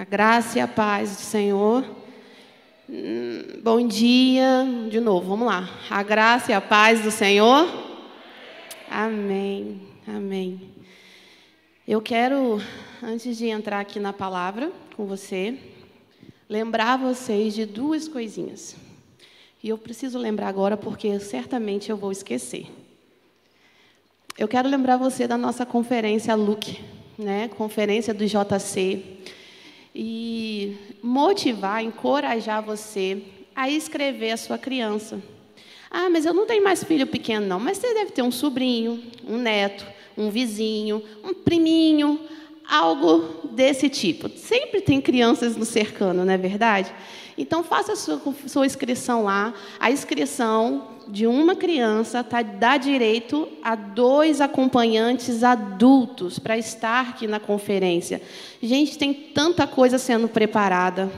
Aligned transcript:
A 0.00 0.04
graça 0.04 0.56
e 0.56 0.62
a 0.62 0.66
paz 0.66 1.14
do 1.14 1.20
Senhor. 1.20 1.84
Hum, 2.88 3.60
bom 3.62 3.86
dia, 3.86 4.64
de 4.88 4.98
novo, 4.98 5.28
vamos 5.28 5.46
lá. 5.46 5.68
A 5.90 6.02
graça 6.02 6.50
e 6.50 6.54
a 6.54 6.60
paz 6.62 7.02
do 7.02 7.10
Senhor. 7.10 7.68
Amém, 8.88 9.78
amém. 10.08 10.72
Eu 11.86 12.00
quero, 12.00 12.62
antes 13.02 13.36
de 13.36 13.48
entrar 13.48 13.80
aqui 13.80 14.00
na 14.00 14.10
palavra 14.10 14.72
com 14.96 15.04
você, 15.04 15.58
lembrar 16.48 16.96
vocês 16.96 17.52
de 17.52 17.66
duas 17.66 18.08
coisinhas. 18.08 18.76
E 19.62 19.68
eu 19.68 19.76
preciso 19.76 20.18
lembrar 20.18 20.48
agora 20.48 20.78
porque 20.78 21.20
certamente 21.20 21.90
eu 21.90 21.98
vou 21.98 22.10
esquecer. 22.10 22.68
Eu 24.38 24.48
quero 24.48 24.66
lembrar 24.66 24.96
você 24.96 25.28
da 25.28 25.36
nossa 25.36 25.66
conferência 25.66 26.34
LUC, 26.34 26.80
né? 27.18 27.48
Conferência 27.48 28.14
do 28.14 28.24
JC 28.24 29.20
e 29.94 30.76
motivar, 31.02 31.82
encorajar 31.82 32.62
você 32.62 33.22
a 33.54 33.68
escrever 33.68 34.32
a 34.32 34.36
sua 34.36 34.58
criança. 34.58 35.20
Ah, 35.90 36.08
mas 36.08 36.24
eu 36.24 36.32
não 36.32 36.46
tenho 36.46 36.62
mais 36.62 36.84
filho 36.84 37.06
pequeno, 37.06 37.46
não. 37.46 37.58
Mas 37.58 37.78
você 37.78 37.92
deve 37.92 38.12
ter 38.12 38.22
um 38.22 38.30
sobrinho, 38.30 39.02
um 39.26 39.36
neto, 39.36 39.84
um 40.16 40.30
vizinho, 40.30 41.02
um 41.24 41.34
priminho, 41.34 42.20
algo 42.68 43.48
desse 43.50 43.88
tipo. 43.88 44.28
Sempre 44.28 44.80
tem 44.80 45.00
crianças 45.00 45.56
no 45.56 45.64
cercano, 45.64 46.24
não 46.24 46.32
é 46.32 46.38
verdade? 46.38 46.92
Então, 47.36 47.64
faça 47.64 47.94
a 47.94 47.96
sua, 47.96 48.20
sua 48.46 48.66
inscrição 48.66 49.24
lá. 49.24 49.52
A 49.80 49.90
inscrição 49.90 50.99
de 51.10 51.26
uma 51.26 51.56
criança 51.56 52.22
tá, 52.22 52.42
dá 52.42 52.76
direito 52.76 53.48
a 53.62 53.74
dois 53.74 54.40
acompanhantes 54.40 55.42
adultos 55.42 56.38
para 56.38 56.56
estar 56.56 57.10
aqui 57.10 57.26
na 57.26 57.40
conferência. 57.40 58.22
Gente, 58.62 58.96
tem 58.96 59.12
tanta 59.12 59.66
coisa 59.66 59.98
sendo 59.98 60.28
preparada. 60.28 61.10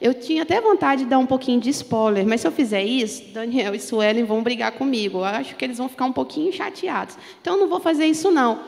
Eu 0.00 0.14
tinha 0.14 0.42
até 0.42 0.60
vontade 0.60 1.04
de 1.04 1.10
dar 1.10 1.18
um 1.18 1.26
pouquinho 1.26 1.60
de 1.60 1.70
spoiler, 1.70 2.26
mas 2.26 2.40
se 2.40 2.46
eu 2.46 2.52
fizer 2.52 2.82
isso, 2.82 3.22
Daniel 3.32 3.74
e 3.74 3.80
Suelen 3.80 4.24
vão 4.24 4.42
brigar 4.42 4.72
comigo. 4.72 5.18
Eu 5.18 5.24
acho 5.24 5.56
que 5.56 5.64
eles 5.64 5.78
vão 5.78 5.88
ficar 5.88 6.06
um 6.06 6.12
pouquinho 6.12 6.52
chateados. 6.52 7.16
Então, 7.40 7.54
eu 7.54 7.60
não 7.60 7.68
vou 7.68 7.80
fazer 7.80 8.06
isso, 8.06 8.30
não. 8.30 8.60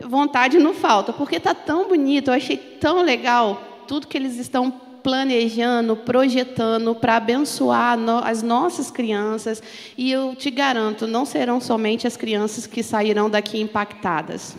Vontade 0.00 0.58
não 0.58 0.74
falta, 0.74 1.12
porque 1.12 1.36
está 1.36 1.54
tão 1.54 1.88
bonito, 1.88 2.28
eu 2.28 2.34
achei 2.34 2.56
tão 2.56 3.02
legal 3.02 3.62
tudo 3.86 4.06
que 4.06 4.16
eles 4.16 4.36
estão 4.38 4.70
planejando, 5.04 5.94
projetando 5.94 6.94
para 6.94 7.16
abençoar 7.16 7.98
as 8.24 8.42
nossas 8.42 8.90
crianças. 8.90 9.62
E 9.98 10.10
eu 10.10 10.34
te 10.34 10.50
garanto, 10.50 11.06
não 11.06 11.26
serão 11.26 11.60
somente 11.60 12.06
as 12.06 12.16
crianças 12.16 12.66
que 12.66 12.82
sairão 12.82 13.28
daqui 13.28 13.60
impactadas. 13.60 14.56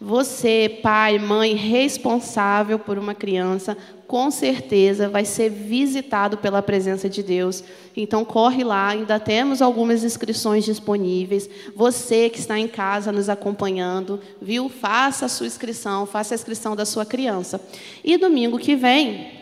Você, 0.00 0.78
pai, 0.80 1.18
mãe, 1.18 1.54
responsável 1.54 2.78
por 2.78 2.98
uma 2.98 3.14
criança, 3.14 3.76
com 4.06 4.30
certeza 4.30 5.08
vai 5.08 5.24
ser 5.24 5.50
visitado 5.50 6.38
pela 6.38 6.62
presença 6.62 7.08
de 7.08 7.22
Deus. 7.22 7.62
Então 7.96 8.24
corre 8.24 8.64
lá, 8.64 8.88
ainda 8.88 9.20
temos 9.20 9.60
algumas 9.60 10.04
inscrições 10.04 10.64
disponíveis. 10.64 11.50
Você 11.74 12.30
que 12.30 12.38
está 12.38 12.58
em 12.58 12.68
casa 12.68 13.12
nos 13.12 13.28
acompanhando, 13.28 14.20
viu? 14.40 14.68
Faça 14.68 15.26
a 15.26 15.28
sua 15.28 15.46
inscrição, 15.46 16.06
faça 16.06 16.32
a 16.32 16.36
inscrição 16.36 16.74
da 16.74 16.86
sua 16.86 17.04
criança. 17.04 17.60
E 18.02 18.16
domingo 18.16 18.58
que 18.58 18.74
vem, 18.74 19.39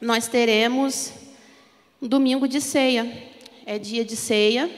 nós 0.00 0.28
teremos 0.28 1.12
um 2.00 2.06
domingo 2.06 2.46
de 2.46 2.60
ceia. 2.60 3.10
É 3.66 3.78
dia 3.78 4.04
de 4.04 4.16
ceia. 4.16 4.70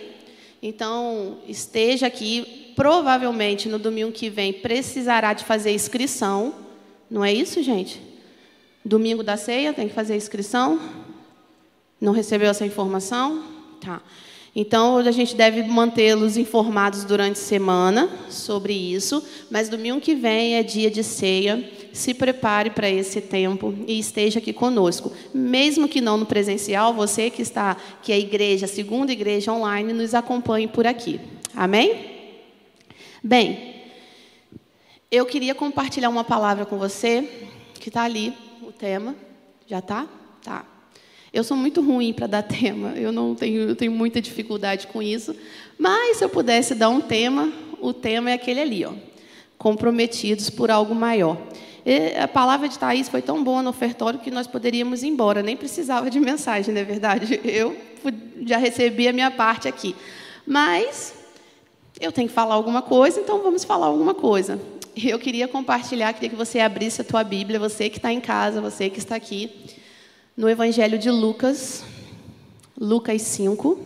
Então, 0.62 1.38
esteja 1.46 2.06
aqui. 2.06 2.72
Provavelmente 2.74 3.68
no 3.68 3.78
domingo 3.78 4.12
que 4.12 4.30
vem 4.30 4.52
precisará 4.52 5.34
de 5.34 5.44
fazer 5.44 5.72
inscrição. 5.72 6.54
Não 7.10 7.24
é 7.24 7.32
isso, 7.32 7.62
gente? 7.62 8.00
Domingo 8.84 9.22
da 9.22 9.36
ceia 9.36 9.74
tem 9.74 9.88
que 9.88 9.94
fazer 9.94 10.16
inscrição? 10.16 10.80
Não 12.00 12.12
recebeu 12.12 12.48
essa 12.48 12.64
informação? 12.64 13.44
Tá. 13.80 14.00
Então, 14.56 14.96
a 14.96 15.10
gente 15.10 15.36
deve 15.36 15.62
mantê-los 15.62 16.36
informados 16.36 17.04
durante 17.04 17.38
a 17.38 17.42
semana 17.42 18.08
sobre 18.28 18.72
isso, 18.72 19.22
mas 19.50 19.68
domingo 19.68 20.00
que 20.00 20.14
vem 20.14 20.54
é 20.54 20.62
dia 20.62 20.90
de 20.90 21.04
ceia. 21.04 21.70
Se 21.92 22.14
prepare 22.14 22.70
para 22.70 22.88
esse 22.88 23.20
tempo 23.20 23.74
e 23.86 23.98
esteja 23.98 24.38
aqui 24.38 24.52
conosco. 24.52 25.12
Mesmo 25.34 25.88
que 25.88 26.00
não 26.00 26.16
no 26.16 26.26
presencial, 26.26 26.94
você 26.94 27.30
que 27.30 27.42
está, 27.42 27.76
que 28.02 28.12
é 28.12 28.14
a 28.14 28.18
igreja, 28.18 28.66
segunda 28.66 29.12
igreja 29.12 29.52
online, 29.52 29.92
nos 29.92 30.14
acompanhe 30.14 30.68
por 30.68 30.86
aqui. 30.86 31.20
Amém? 31.54 32.06
Bem, 33.22 33.74
eu 35.10 35.26
queria 35.26 35.54
compartilhar 35.54 36.08
uma 36.08 36.24
palavra 36.24 36.64
com 36.64 36.78
você, 36.78 37.28
que 37.80 37.88
está 37.88 38.04
ali, 38.04 38.32
o 38.62 38.70
tema. 38.70 39.16
Já 39.66 39.80
está? 39.80 40.06
Tá. 40.42 40.64
Eu 41.32 41.44
sou 41.44 41.56
muito 41.56 41.80
ruim 41.80 42.12
para 42.12 42.26
dar 42.26 42.42
tema, 42.44 42.90
eu 42.96 43.12
não 43.12 43.34
tenho, 43.34 43.68
eu 43.68 43.76
tenho 43.76 43.92
muita 43.92 44.20
dificuldade 44.20 44.86
com 44.86 45.02
isso. 45.02 45.34
Mas 45.78 46.18
se 46.18 46.24
eu 46.24 46.28
pudesse 46.28 46.74
dar 46.74 46.88
um 46.88 47.00
tema, 47.00 47.52
o 47.80 47.92
tema 47.92 48.30
é 48.30 48.34
aquele 48.34 48.60
ali, 48.60 48.84
ó, 48.84 48.92
comprometidos 49.58 50.50
por 50.50 50.70
algo 50.70 50.94
maior. 50.94 51.36
E 51.84 52.16
a 52.18 52.28
palavra 52.28 52.68
de 52.68 52.78
Thaís 52.78 53.08
foi 53.08 53.22
tão 53.22 53.42
boa 53.42 53.62
no 53.62 53.70
ofertório 53.70 54.20
que 54.20 54.30
nós 54.30 54.46
poderíamos 54.46 55.02
ir 55.02 55.08
embora, 55.08 55.42
nem 55.42 55.56
precisava 55.56 56.10
de 56.10 56.20
mensagem, 56.20 56.74
não 56.74 56.80
é 56.80 56.84
verdade? 56.84 57.40
Eu 57.44 57.76
já 58.46 58.56
recebi 58.56 59.08
a 59.08 59.12
minha 59.12 59.30
parte 59.30 59.68
aqui. 59.68 59.94
Mas 60.46 61.14
eu 62.00 62.10
tenho 62.10 62.28
que 62.28 62.34
falar 62.34 62.54
alguma 62.54 62.80
coisa, 62.80 63.20
então 63.20 63.42
vamos 63.42 63.62
falar 63.62 63.86
alguma 63.86 64.14
coisa. 64.14 64.58
Eu 64.96 65.18
queria 65.18 65.46
compartilhar, 65.46 66.12
queria 66.14 66.30
que 66.30 66.36
você 66.36 66.58
abrisse 66.60 67.02
a 67.02 67.04
tua 67.04 67.22
Bíblia, 67.22 67.58
você 67.58 67.88
que 67.90 67.98
está 67.98 68.12
em 68.12 68.20
casa, 68.20 68.60
você 68.60 68.88
que 68.88 68.98
está 68.98 69.16
aqui 69.16 69.50
no 70.36 70.48
Evangelho 70.48 70.98
de 70.98 71.10
Lucas, 71.10 71.84
Lucas 72.78 73.20
5, 73.22 73.78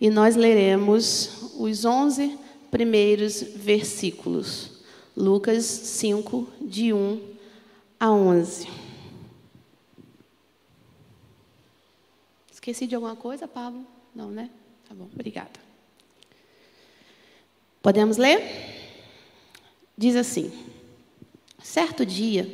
e 0.00 0.08
nós 0.08 0.36
leremos 0.36 1.52
os 1.58 1.84
11 1.84 2.38
primeiros 2.70 3.42
versículos. 3.42 4.75
Lucas 5.16 5.64
5, 5.64 6.46
de 6.60 6.92
1 6.92 7.20
a 7.98 8.10
11. 8.12 8.68
Esqueci 12.52 12.86
de 12.86 12.94
alguma 12.94 13.16
coisa, 13.16 13.48
Pablo? 13.48 13.86
Não, 14.14 14.30
né? 14.30 14.50
Tá 14.86 14.94
bom, 14.94 15.08
obrigada. 15.14 15.58
Podemos 17.80 18.18
ler? 18.18 18.42
Diz 19.96 20.16
assim: 20.16 20.52
Certo 21.62 22.04
dia, 22.04 22.46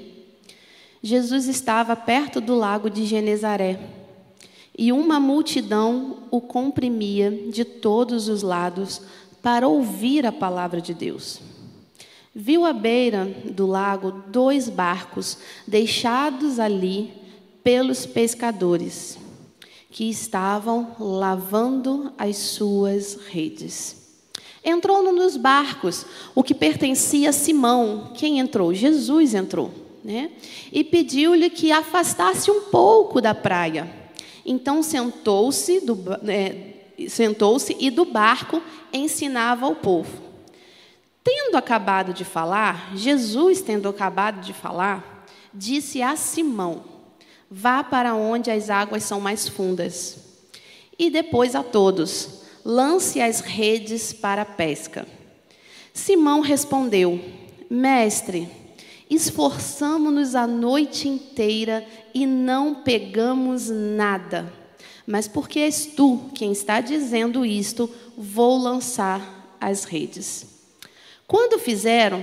Jesus 1.02 1.46
estava 1.46 1.96
perto 1.96 2.40
do 2.40 2.54
lago 2.54 2.88
de 2.88 3.04
Genezaré 3.06 3.80
e 4.78 4.92
uma 4.92 5.18
multidão 5.18 6.28
o 6.30 6.40
comprimia 6.40 7.30
de 7.50 7.64
todos 7.64 8.28
os 8.28 8.42
lados 8.42 9.02
para 9.42 9.66
ouvir 9.66 10.24
a 10.24 10.32
palavra 10.32 10.80
de 10.80 10.94
Deus. 10.94 11.40
Viu 12.34 12.64
à 12.64 12.72
beira 12.72 13.26
do 13.44 13.66
lago 13.66 14.10
dois 14.28 14.68
barcos 14.68 15.36
deixados 15.66 16.58
ali 16.58 17.12
pelos 17.62 18.06
pescadores, 18.06 19.18
que 19.90 20.08
estavam 20.08 20.96
lavando 20.98 22.12
as 22.16 22.36
suas 22.36 23.18
redes. 23.28 23.96
Entrou 24.64 25.12
nos 25.12 25.36
barcos, 25.36 26.06
o 26.34 26.42
que 26.42 26.54
pertencia 26.54 27.30
a 27.30 27.32
Simão. 27.32 28.12
Quem 28.14 28.38
entrou? 28.38 28.72
Jesus 28.72 29.34
entrou 29.34 29.70
né? 30.04 30.30
e 30.72 30.82
pediu-lhe 30.82 31.50
que 31.50 31.70
afastasse 31.70 32.50
um 32.50 32.62
pouco 32.62 33.20
da 33.20 33.34
praia. 33.34 33.92
Então 34.44 34.82
sentou-se 34.82 35.82
é, 36.26 37.06
sentou-se 37.08 37.76
e 37.78 37.90
do 37.90 38.04
barco 38.04 38.62
ensinava 38.92 39.66
ao 39.66 39.74
povo. 39.74 40.21
Tendo 41.24 41.56
acabado 41.56 42.12
de 42.12 42.24
falar, 42.24 42.96
Jesus, 42.96 43.60
tendo 43.60 43.88
acabado 43.88 44.40
de 44.40 44.52
falar, 44.52 45.26
disse 45.54 46.02
a 46.02 46.16
Simão: 46.16 46.82
Vá 47.50 47.84
para 47.84 48.14
onde 48.14 48.50
as 48.50 48.70
águas 48.70 49.04
são 49.04 49.20
mais 49.20 49.48
fundas. 49.48 50.18
E 50.98 51.10
depois 51.10 51.54
a 51.54 51.62
todos: 51.62 52.42
Lance 52.64 53.20
as 53.20 53.40
redes 53.40 54.12
para 54.12 54.42
a 54.42 54.46
pesca. 54.46 55.06
Simão 55.94 56.40
respondeu: 56.40 57.20
Mestre, 57.70 58.48
esforçamo-nos 59.08 60.34
a 60.34 60.46
noite 60.46 61.08
inteira 61.08 61.86
e 62.12 62.26
não 62.26 62.76
pegamos 62.76 63.68
nada. 63.68 64.52
Mas 65.06 65.28
porque 65.28 65.60
és 65.60 65.86
tu 65.86 66.30
quem 66.34 66.52
está 66.52 66.80
dizendo 66.80 67.44
isto, 67.44 67.90
vou 68.16 68.56
lançar 68.58 69.56
as 69.60 69.84
redes. 69.84 70.51
Quando 71.32 71.58
fizeram, 71.58 72.22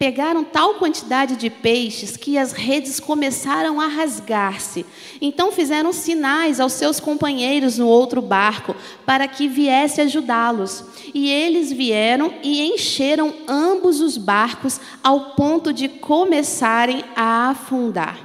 pegaram 0.00 0.42
tal 0.42 0.74
quantidade 0.74 1.36
de 1.36 1.48
peixes 1.48 2.16
que 2.16 2.36
as 2.36 2.50
redes 2.50 2.98
começaram 2.98 3.80
a 3.80 3.86
rasgar-se. 3.86 4.84
Então 5.20 5.52
fizeram 5.52 5.92
sinais 5.92 6.58
aos 6.58 6.72
seus 6.72 6.98
companheiros 6.98 7.78
no 7.78 7.86
outro 7.86 8.20
barco 8.20 8.74
para 9.06 9.28
que 9.28 9.46
viesse 9.46 10.00
ajudá-los. 10.00 10.84
E 11.14 11.30
eles 11.30 11.72
vieram 11.72 12.34
e 12.42 12.66
encheram 12.74 13.32
ambos 13.46 14.00
os 14.00 14.16
barcos 14.16 14.80
ao 15.04 15.36
ponto 15.36 15.72
de 15.72 15.86
começarem 15.86 17.04
a 17.14 17.50
afundar. 17.50 18.18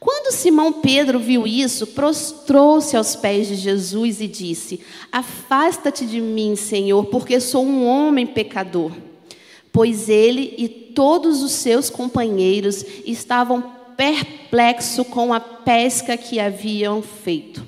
Quando 0.00 0.32
Simão 0.32 0.72
Pedro 0.72 1.18
viu 1.18 1.46
isso, 1.46 1.88
prostrou-se 1.88 2.96
aos 2.96 3.14
pés 3.14 3.48
de 3.48 3.56
Jesus 3.56 4.22
e 4.22 4.26
disse: 4.26 4.80
Afasta-te 5.12 6.06
de 6.06 6.22
mim, 6.22 6.56
Senhor, 6.56 7.04
porque 7.04 7.38
sou 7.38 7.66
um 7.66 7.86
homem 7.86 8.26
pecador. 8.26 8.92
Pois 9.72 10.08
ele 10.08 10.54
e 10.58 10.68
todos 10.68 11.42
os 11.42 11.52
seus 11.52 11.88
companheiros 11.88 12.84
estavam 13.06 13.64
perplexos 13.96 15.06
com 15.06 15.32
a 15.32 15.40
pesca 15.40 16.16
que 16.16 16.38
haviam 16.38 17.02
feito, 17.02 17.64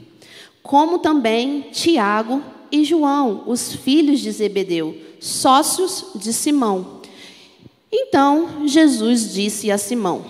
como 0.62 0.98
também 0.98 1.68
Tiago 1.72 2.42
e 2.70 2.84
João, 2.84 3.44
os 3.46 3.72
filhos 3.72 4.20
de 4.20 4.30
Zebedeu, 4.30 4.96
sócios 5.20 6.06
de 6.14 6.32
Simão. 6.32 7.00
Então 7.90 8.66
Jesus 8.66 9.32
disse 9.32 9.70
a 9.70 9.78
Simão: 9.78 10.24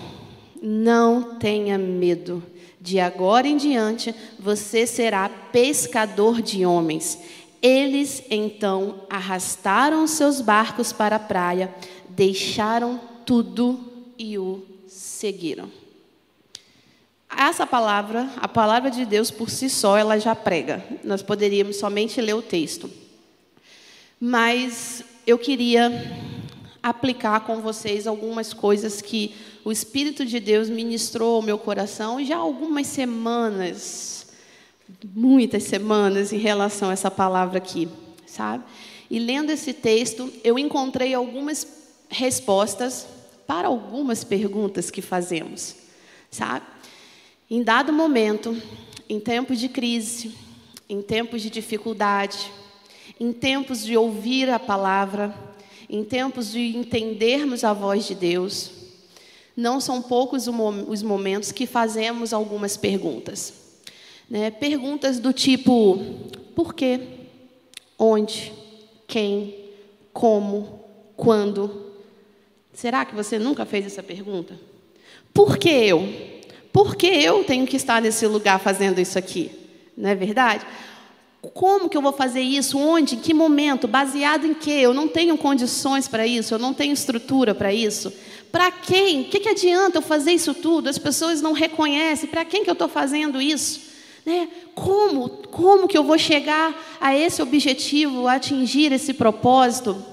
Não 0.61 1.35
tenha 1.39 1.77
medo. 1.77 2.43
De 2.79 2.99
agora 2.99 3.47
em 3.47 3.57
diante 3.57 4.13
você 4.37 4.85
será 4.85 5.27
pescador 5.27 6.39
de 6.39 6.67
homens. 6.67 7.17
Eles 7.61 8.23
então 8.29 9.01
arrastaram 9.09 10.05
seus 10.07 10.41
barcos 10.41 10.91
para 10.93 11.15
a 11.15 11.19
praia, 11.19 11.73
deixaram 12.09 12.99
tudo 13.25 13.79
e 14.17 14.37
o 14.37 14.63
seguiram. 14.87 15.69
Essa 17.29 17.67
palavra, 17.67 18.29
a 18.37 18.47
palavra 18.47 18.89
de 18.89 19.05
Deus 19.05 19.29
por 19.29 19.49
si 19.49 19.69
só, 19.69 19.97
ela 19.97 20.17
já 20.17 20.33
prega. 20.33 20.83
Nós 21.03 21.21
poderíamos 21.21 21.77
somente 21.77 22.21
ler 22.21 22.33
o 22.33 22.41
texto. 22.41 22.89
Mas 24.19 25.03
eu 25.27 25.37
queria 25.37 25.91
aplicar 26.81 27.41
com 27.41 27.61
vocês 27.61 28.05
algumas 28.05 28.53
coisas 28.53 29.01
que 29.01 29.33
o 29.65 29.71
Espírito 29.71 30.23
de 30.23 30.39
Deus 30.39 30.69
ministrou 30.69 31.37
ao 31.37 31.41
meu 31.41 31.57
coração 31.57 32.23
já 32.23 32.35
há 32.35 32.39
algumas 32.39 32.85
semanas, 32.85 34.14
muitas 35.13 35.63
semanas 35.63 36.31
em 36.31 36.37
relação 36.37 36.89
a 36.89 36.93
essa 36.93 37.11
palavra 37.11 37.57
aqui, 37.57 37.87
sabe? 38.25 38.63
E 39.09 39.19
lendo 39.19 39.51
esse 39.51 39.73
texto, 39.73 40.31
eu 40.43 40.57
encontrei 40.57 41.13
algumas 41.13 41.67
respostas 42.09 43.07
para 43.47 43.67
algumas 43.67 44.23
perguntas 44.23 44.89
que 44.89 45.01
fazemos, 45.01 45.75
sabe? 46.31 46.65
Em 47.49 47.61
dado 47.63 47.93
momento, 47.93 48.59
em 49.07 49.19
tempos 49.19 49.59
de 49.59 49.69
crise, 49.69 50.33
em 50.89 51.01
tempos 51.01 51.41
de 51.41 51.49
dificuldade, 51.49 52.51
em 53.19 53.31
tempos 53.31 53.83
de 53.83 53.95
ouvir 53.95 54.49
a 54.49 54.59
palavra, 54.59 55.33
em 55.87 56.03
tempos 56.03 56.51
de 56.51 56.75
entendermos 56.75 57.63
a 57.63 57.73
voz 57.73 58.05
de 58.05 58.15
Deus, 58.15 58.71
não 59.55 59.79
são 59.79 60.01
poucos 60.01 60.47
os 60.47 61.01
momentos 61.03 61.51
que 61.51 61.65
fazemos 61.65 62.33
algumas 62.33 62.75
perguntas. 62.75 63.64
Né? 64.29 64.51
Perguntas 64.51 65.19
do 65.19 65.31
tipo: 65.31 65.97
por 66.55 66.73
quê? 66.73 66.99
Onde? 67.97 68.51
Quem? 69.07 69.55
Como? 70.11 70.79
Quando? 71.15 71.93
Será 72.73 73.05
que 73.05 73.15
você 73.15 73.39
nunca 73.39 73.65
fez 73.65 73.85
essa 73.85 74.03
pergunta? 74.03 74.59
Por 75.33 75.57
que 75.57 75.69
eu? 75.69 76.07
Por 76.73 76.95
que 76.95 77.07
eu 77.07 77.43
tenho 77.43 77.65
que 77.65 77.77
estar 77.77 78.01
nesse 78.01 78.27
lugar 78.27 78.59
fazendo 78.59 78.99
isso 78.99 79.17
aqui? 79.17 79.51
Não 79.97 80.09
é 80.09 80.15
verdade? 80.15 80.65
Como 81.53 81.87
que 81.87 81.95
eu 81.95 82.01
vou 82.01 82.11
fazer 82.11 82.41
isso? 82.41 82.77
Onde? 82.77 83.15
Em 83.15 83.19
que 83.19 83.33
momento? 83.33 83.87
Baseado 83.87 84.45
em 84.45 84.53
quê? 84.53 84.71
Eu 84.71 84.93
não 84.93 85.07
tenho 85.07 85.37
condições 85.37 86.07
para 86.07 86.25
isso, 86.25 86.53
eu 86.53 86.59
não 86.59 86.73
tenho 86.73 86.91
estrutura 86.91 87.55
para 87.55 87.73
isso. 87.73 88.11
Para 88.51 88.71
quem? 88.71 89.21
O 89.21 89.25
que, 89.25 89.39
que 89.39 89.49
adianta 89.49 89.99
eu 89.99 90.01
fazer 90.01 90.31
isso 90.31 90.53
tudo? 90.53 90.89
As 90.89 90.97
pessoas 90.97 91.41
não 91.41 91.53
reconhecem. 91.53 92.29
Para 92.29 92.43
quem 92.43 92.63
que 92.63 92.69
eu 92.69 92.73
estou 92.73 92.87
fazendo 92.87 93.41
isso? 93.41 93.84
Né? 94.25 94.49
Como? 94.73 95.29
Como 95.29 95.87
que 95.87 95.97
eu 95.97 96.03
vou 96.03 96.17
chegar 96.17 96.97
a 96.99 97.15
esse 97.15 97.41
objetivo, 97.41 98.27
a 98.27 98.33
atingir 98.33 98.91
esse 98.91 99.13
propósito? 99.13 100.03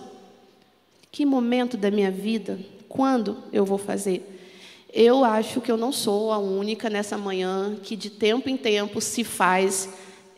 Que 1.11 1.25
momento 1.25 1.77
da 1.77 1.91
minha 1.91 2.11
vida? 2.11 2.61
Quando 2.89 3.39
eu 3.53 3.65
vou 3.65 3.79
fazer? 3.79 4.29
Eu 4.93 5.25
acho 5.25 5.63
que 5.63 5.73
eu 5.73 5.79
não 5.79 5.91
sou 5.91 6.31
a 6.31 6.39
única 6.39 6.91
nessa 6.91 7.17
manhã 7.17 7.77
que 7.83 7.97
de 7.97 8.11
tempo 8.11 8.51
em 8.51 8.57
tempo 8.59 9.01
se 9.01 9.25
faz 9.25 9.89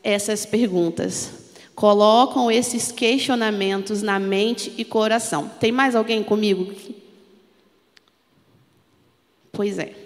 essas 0.03 0.47
perguntas. 0.47 1.43
Colocam 1.75 2.49
esses 2.53 2.93
questionamentos 2.93 4.01
na 4.01 4.21
mente 4.21 4.73
e 4.79 4.85
coração. 4.85 5.51
Tem 5.59 5.73
mais 5.73 5.97
alguém 5.97 6.23
comigo? 6.23 6.73
Pois 9.51 9.79
é. 9.81 10.04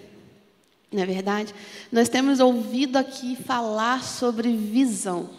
Não 0.91 1.03
é 1.03 1.05
verdade? 1.05 1.53
Nós 1.91 2.09
temos 2.09 2.39
ouvido 2.39 2.97
aqui 2.97 3.35
falar 3.35 4.03
sobre 4.03 4.55
visão. 4.55 5.29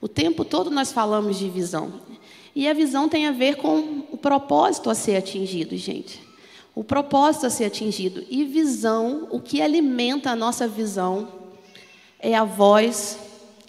O 0.00 0.08
tempo 0.08 0.44
todo 0.44 0.70
nós 0.70 0.92
falamos 0.92 1.38
de 1.38 1.48
visão. 1.48 2.00
E 2.54 2.66
a 2.68 2.74
visão 2.74 3.08
tem 3.08 3.26
a 3.26 3.32
ver 3.32 3.56
com 3.56 4.04
o 4.10 4.16
propósito 4.16 4.90
a 4.90 4.94
ser 4.94 5.16
atingido, 5.16 5.76
gente. 5.76 6.20
O 6.74 6.82
propósito 6.82 7.46
a 7.46 7.50
ser 7.50 7.66
atingido. 7.66 8.24
E 8.28 8.44
visão, 8.44 9.28
o 9.30 9.40
que 9.40 9.62
alimenta 9.62 10.30
a 10.30 10.36
nossa 10.36 10.66
visão 10.66 11.28
é 12.18 12.34
a 12.34 12.44
voz 12.44 13.18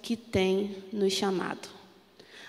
que 0.02 0.16
tem 0.16 0.76
nos 0.92 1.12
chamado. 1.12 1.68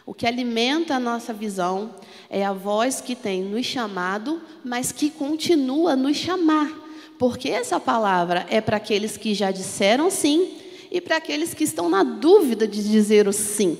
O 0.05 0.13
que 0.13 0.25
alimenta 0.25 0.95
a 0.95 0.99
nossa 0.99 1.31
visão 1.31 1.93
é 2.29 2.43
a 2.43 2.53
voz 2.53 3.01
que 3.01 3.15
tem 3.15 3.43
nos 3.43 3.65
chamado, 3.65 4.41
mas 4.63 4.91
que 4.91 5.11
continua 5.11 5.95
nos 5.95 6.17
chamar. 6.17 6.80
Porque 7.21 7.49
essa 7.49 7.79
palavra 7.79 8.47
é 8.49 8.59
para 8.59 8.77
aqueles 8.77 9.15
que 9.15 9.35
já 9.35 9.51
disseram 9.51 10.09
sim 10.09 10.57
e 10.89 10.99
para 10.99 11.17
aqueles 11.17 11.53
que 11.53 11.63
estão 11.63 11.87
na 11.87 12.01
dúvida 12.01 12.67
de 12.67 12.81
dizer 12.81 13.27
o 13.27 13.31
sim. 13.31 13.77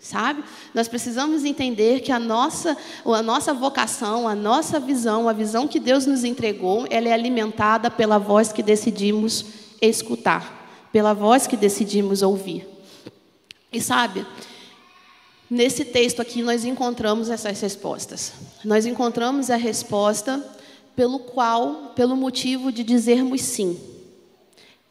Sabe? 0.00 0.42
Nós 0.74 0.88
precisamos 0.88 1.44
entender 1.44 2.00
que 2.00 2.10
a 2.10 2.18
nossa, 2.18 2.76
a 3.06 3.22
nossa 3.22 3.54
vocação, 3.54 4.26
a 4.26 4.34
nossa 4.34 4.80
visão, 4.80 5.28
a 5.28 5.32
visão 5.32 5.68
que 5.68 5.78
Deus 5.78 6.06
nos 6.06 6.24
entregou, 6.24 6.84
ela 6.90 7.08
é 7.08 7.12
alimentada 7.12 7.88
pela 7.88 8.18
voz 8.18 8.52
que 8.52 8.64
decidimos 8.64 9.44
escutar, 9.80 10.88
pela 10.90 11.14
voz 11.14 11.46
que 11.46 11.56
decidimos 11.56 12.20
ouvir. 12.20 12.66
E 13.72 13.80
sabe, 13.80 14.26
nesse 15.48 15.84
texto 15.84 16.20
aqui 16.20 16.42
nós 16.42 16.64
encontramos 16.64 17.30
essas 17.30 17.60
respostas. 17.60 18.32
Nós 18.64 18.86
encontramos 18.86 19.50
a 19.50 19.56
resposta 19.56 20.44
pelo 20.94 21.18
qual, 21.18 21.92
pelo 21.94 22.16
motivo 22.16 22.70
de 22.70 22.84
dizermos 22.84 23.40
sim, 23.40 23.78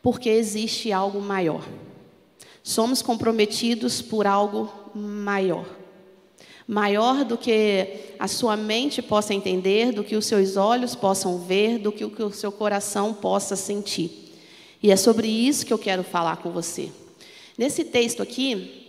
porque 0.01 0.29
existe 0.29 0.91
algo 0.91 1.21
maior. 1.21 1.63
Somos 2.63 3.01
comprometidos 3.01 4.01
por 4.01 4.27
algo 4.27 4.71
maior. 4.93 5.65
Maior 6.67 7.25
do 7.25 7.37
que 7.37 8.13
a 8.17 8.27
sua 8.27 8.55
mente 8.55 9.01
possa 9.01 9.33
entender, 9.33 9.91
do 9.91 10.03
que 10.03 10.15
os 10.15 10.25
seus 10.25 10.55
olhos 10.55 10.95
possam 10.95 11.39
ver, 11.39 11.79
do 11.79 11.91
que 11.91 12.05
o 12.05 12.31
seu 12.31 12.51
coração 12.51 13.13
possa 13.13 13.55
sentir. 13.55 14.31
E 14.81 14.91
é 14.91 14.95
sobre 14.95 15.27
isso 15.27 15.65
que 15.65 15.73
eu 15.73 15.77
quero 15.77 16.03
falar 16.03 16.37
com 16.37 16.51
você. 16.51 16.91
Nesse 17.57 17.83
texto 17.83 18.23
aqui, 18.23 18.87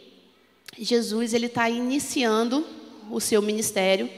Jesus 0.79 1.35
ele 1.35 1.47
está 1.47 1.69
iniciando 1.69 2.65
o 3.11 3.21
seu 3.21 3.43
ministério 3.43 4.09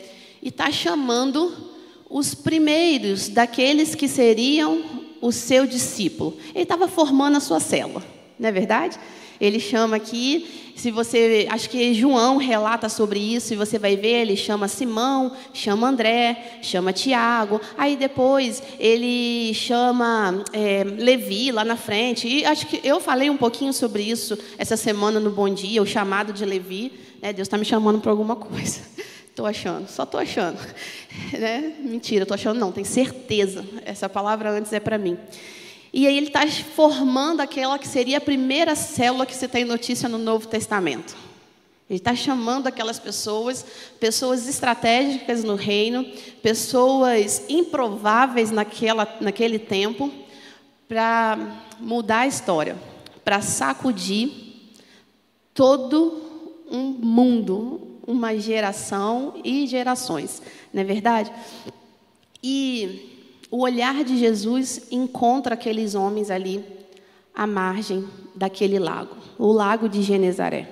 e 0.42 0.48
está 0.48 0.70
chamando 0.70 1.73
os 2.08 2.34
primeiros 2.34 3.28
daqueles 3.28 3.94
que 3.94 4.08
seriam 4.08 4.82
o 5.20 5.32
seu 5.32 5.66
discípulo. 5.66 6.36
Ele 6.54 6.64
estava 6.64 6.86
formando 6.86 7.36
a 7.36 7.40
sua 7.40 7.60
célula, 7.60 8.02
não 8.38 8.48
é 8.48 8.52
verdade? 8.52 8.98
Ele 9.40 9.58
chama 9.58 9.96
aqui, 9.96 10.72
se 10.76 10.90
você, 10.90 11.46
acho 11.50 11.68
que 11.68 11.92
João 11.92 12.36
relata 12.36 12.88
sobre 12.88 13.18
isso, 13.18 13.52
e 13.52 13.56
você 13.56 13.78
vai 13.78 13.96
ver, 13.96 14.22
ele 14.22 14.36
chama 14.36 14.68
Simão, 14.68 15.32
chama 15.52 15.88
André, 15.88 16.58
chama 16.62 16.92
Tiago, 16.92 17.60
aí 17.76 17.96
depois 17.96 18.62
ele 18.78 19.52
chama 19.54 20.44
é, 20.52 20.84
Levi 20.84 21.50
lá 21.50 21.64
na 21.64 21.76
frente, 21.76 22.28
e 22.28 22.44
acho 22.44 22.66
que 22.66 22.80
eu 22.84 23.00
falei 23.00 23.28
um 23.28 23.36
pouquinho 23.36 23.72
sobre 23.72 24.02
isso 24.02 24.38
essa 24.56 24.76
semana 24.76 25.18
no 25.18 25.30
Bom 25.30 25.52
Dia, 25.52 25.82
o 25.82 25.86
chamado 25.86 26.32
de 26.32 26.44
Levi, 26.44 26.92
né? 27.20 27.32
Deus 27.32 27.46
está 27.46 27.56
me 27.56 27.64
chamando 27.64 28.00
para 28.00 28.10
alguma 28.10 28.36
coisa. 28.36 28.80
Estou 29.34 29.46
achando, 29.46 29.88
só 29.88 30.04
estou 30.04 30.20
achando. 30.20 30.58
Né? 31.32 31.74
Mentira, 31.80 32.22
estou 32.22 32.36
achando 32.36 32.60
não, 32.60 32.70
tenho 32.70 32.86
certeza. 32.86 33.64
Essa 33.84 34.08
palavra 34.08 34.50
antes 34.50 34.72
é 34.72 34.78
para 34.78 34.96
mim. 34.96 35.18
E 35.92 36.06
aí 36.06 36.16
ele 36.16 36.28
está 36.28 36.46
formando 36.46 37.40
aquela 37.40 37.76
que 37.76 37.88
seria 37.88 38.18
a 38.18 38.20
primeira 38.20 38.76
célula 38.76 39.26
que 39.26 39.34
você 39.34 39.48
tem 39.48 39.64
notícia 39.64 40.08
no 40.08 40.18
Novo 40.18 40.46
Testamento. 40.46 41.16
Ele 41.90 41.98
está 41.98 42.14
chamando 42.14 42.68
aquelas 42.68 43.00
pessoas, 43.00 43.66
pessoas 43.98 44.48
estratégicas 44.48 45.42
no 45.42 45.56
reino, 45.56 46.04
pessoas 46.40 47.44
improváveis 47.48 48.52
naquela, 48.52 49.16
naquele 49.20 49.58
tempo, 49.58 50.12
para 50.86 51.60
mudar 51.80 52.20
a 52.20 52.26
história, 52.28 52.76
para 53.24 53.40
sacudir 53.40 54.30
todo 55.52 56.22
um 56.70 56.82
mundo, 56.82 57.83
uma 58.06 58.36
geração 58.36 59.34
e 59.44 59.66
gerações, 59.66 60.42
não 60.72 60.82
é 60.82 60.84
verdade? 60.84 61.32
E 62.42 63.10
o 63.50 63.62
olhar 63.62 64.04
de 64.04 64.18
Jesus 64.18 64.82
encontra 64.90 65.54
aqueles 65.54 65.94
homens 65.94 66.30
ali 66.30 66.64
à 67.34 67.46
margem 67.46 68.04
daquele 68.34 68.78
lago, 68.78 69.16
o 69.38 69.52
lago 69.52 69.88
de 69.88 70.02
Genezaré. 70.02 70.68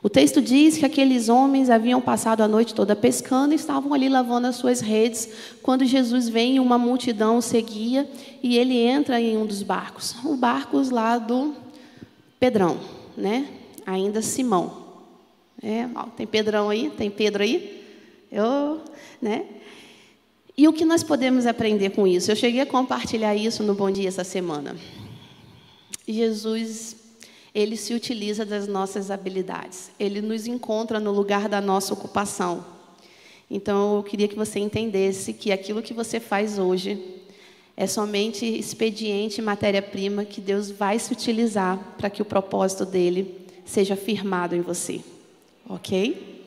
O 0.00 0.08
texto 0.08 0.40
diz 0.40 0.78
que 0.78 0.86
aqueles 0.86 1.28
homens 1.28 1.68
haviam 1.68 2.00
passado 2.00 2.40
a 2.40 2.48
noite 2.48 2.72
toda 2.72 2.94
pescando 2.94 3.52
e 3.52 3.56
estavam 3.56 3.92
ali 3.92 4.08
lavando 4.08 4.46
as 4.46 4.56
suas 4.56 4.80
redes, 4.80 5.28
quando 5.60 5.84
Jesus 5.84 6.28
vem 6.28 6.56
e 6.56 6.60
uma 6.60 6.78
multidão 6.78 7.40
seguia 7.40 8.08
e 8.42 8.56
ele 8.56 8.78
entra 8.78 9.20
em 9.20 9.36
um 9.36 9.44
dos 9.44 9.62
barcos, 9.62 10.14
o 10.24 10.36
barco 10.36 10.80
lá 10.92 11.18
do 11.18 11.52
Pedrão, 12.38 12.78
né? 13.16 13.48
Ainda 13.84 14.22
Simão. 14.22 14.87
É, 15.62 15.88
ó, 15.94 16.04
tem 16.04 16.26
Pedrão 16.26 16.68
aí, 16.70 16.90
tem 16.90 17.10
Pedro 17.10 17.42
aí, 17.42 17.84
eu, 18.30 18.80
né? 19.20 19.44
E 20.56 20.66
o 20.66 20.72
que 20.72 20.84
nós 20.84 21.02
podemos 21.02 21.46
aprender 21.46 21.90
com 21.90 22.06
isso? 22.06 22.30
Eu 22.30 22.36
cheguei 22.36 22.60
a 22.60 22.66
compartilhar 22.66 23.34
isso 23.34 23.62
no 23.62 23.74
Bom 23.74 23.90
Dia 23.90 24.08
essa 24.08 24.24
semana. 24.24 24.76
Jesus 26.06 26.96
ele 27.54 27.76
se 27.76 27.94
utiliza 27.94 28.44
das 28.44 28.68
nossas 28.68 29.10
habilidades. 29.10 29.90
Ele 29.98 30.20
nos 30.20 30.46
encontra 30.46 31.00
no 31.00 31.12
lugar 31.12 31.48
da 31.48 31.60
nossa 31.60 31.92
ocupação. 31.92 32.64
Então, 33.50 33.96
eu 33.96 34.02
queria 34.02 34.28
que 34.28 34.36
você 34.36 34.60
entendesse 34.60 35.32
que 35.32 35.50
aquilo 35.50 35.82
que 35.82 35.94
você 35.94 36.20
faz 36.20 36.58
hoje 36.58 37.02
é 37.76 37.86
somente 37.86 38.44
expediente, 38.44 39.40
matéria-prima 39.40 40.24
que 40.24 40.40
Deus 40.40 40.70
vai 40.70 40.98
se 40.98 41.12
utilizar 41.12 41.96
para 41.96 42.10
que 42.10 42.20
o 42.20 42.24
propósito 42.24 42.84
dele 42.84 43.46
seja 43.64 43.96
firmado 43.96 44.54
em 44.54 44.60
você. 44.60 45.00
Ok? 45.68 46.38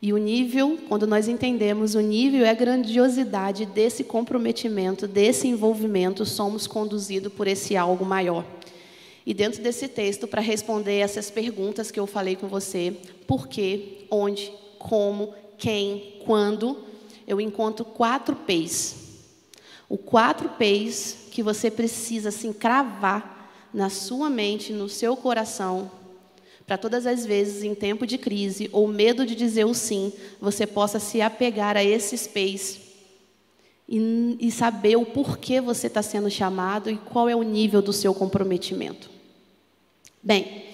E 0.00 0.12
o 0.12 0.16
nível, 0.16 0.78
quando 0.88 1.06
nós 1.06 1.28
entendemos 1.28 1.94
o 1.94 2.00
nível 2.00 2.40
e 2.40 2.48
a 2.48 2.54
grandiosidade 2.54 3.64
desse 3.64 4.02
comprometimento, 4.02 5.06
desse 5.06 5.46
envolvimento, 5.46 6.26
somos 6.26 6.66
conduzidos 6.66 7.32
por 7.32 7.46
esse 7.46 7.76
algo 7.76 8.04
maior. 8.04 8.44
E 9.24 9.32
dentro 9.32 9.62
desse 9.62 9.86
texto, 9.86 10.26
para 10.26 10.40
responder 10.40 10.96
essas 10.96 11.30
perguntas 11.30 11.92
que 11.92 12.00
eu 12.00 12.06
falei 12.06 12.34
com 12.34 12.48
você, 12.48 12.96
por 13.28 13.46
quê, 13.46 14.04
onde, 14.10 14.52
como, 14.76 15.32
quem, 15.56 16.16
quando, 16.24 16.78
eu 17.24 17.40
encontro 17.40 17.84
quatro 17.84 18.34
P's. 18.34 18.96
O 19.88 19.96
quatro 19.96 20.48
P's 20.48 21.28
que 21.30 21.44
você 21.44 21.70
precisa 21.70 22.30
assim 22.30 22.52
cravar 22.52 23.52
na 23.72 23.88
sua 23.88 24.28
mente, 24.28 24.72
no 24.72 24.88
seu 24.88 25.16
coração, 25.16 25.88
para 26.66 26.78
todas 26.78 27.06
as 27.06 27.26
vezes 27.26 27.62
em 27.62 27.74
tempo 27.74 28.06
de 28.06 28.18
crise 28.18 28.68
ou 28.72 28.86
medo 28.86 29.26
de 29.26 29.34
dizer 29.34 29.64
o 29.64 29.74
sim, 29.74 30.12
você 30.40 30.66
possa 30.66 30.98
se 30.98 31.20
apegar 31.20 31.76
a 31.76 31.84
esses 31.84 32.26
P's 32.26 32.80
e, 33.88 34.36
e 34.40 34.50
saber 34.50 34.96
o 34.96 35.04
porquê 35.04 35.60
você 35.60 35.86
está 35.86 36.02
sendo 36.02 36.30
chamado 36.30 36.88
e 36.88 36.96
qual 36.96 37.28
é 37.28 37.36
o 37.36 37.42
nível 37.42 37.82
do 37.82 37.92
seu 37.92 38.14
comprometimento. 38.14 39.10
Bem, 40.22 40.66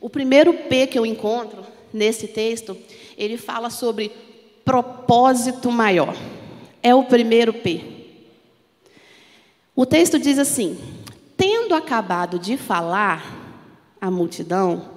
o 0.00 0.10
primeiro 0.10 0.52
P 0.52 0.86
que 0.86 0.98
eu 0.98 1.06
encontro 1.06 1.64
nesse 1.92 2.28
texto, 2.28 2.76
ele 3.16 3.38
fala 3.38 3.70
sobre 3.70 4.12
propósito 4.64 5.70
maior. 5.70 6.14
É 6.82 6.94
o 6.94 7.04
primeiro 7.04 7.52
P. 7.52 7.96
O 9.74 9.86
texto 9.86 10.18
diz 10.18 10.38
assim: 10.38 10.78
Tendo 11.36 11.74
acabado 11.74 12.38
de 12.38 12.56
falar 12.56 13.24
à 14.00 14.10
multidão, 14.10 14.95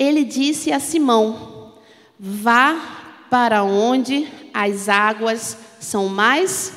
ele 0.00 0.24
disse 0.24 0.72
a 0.72 0.80
Simão: 0.80 1.74
Vá 2.18 3.26
para 3.28 3.62
onde 3.62 4.26
as 4.52 4.88
águas 4.88 5.58
são 5.78 6.08
mais 6.08 6.72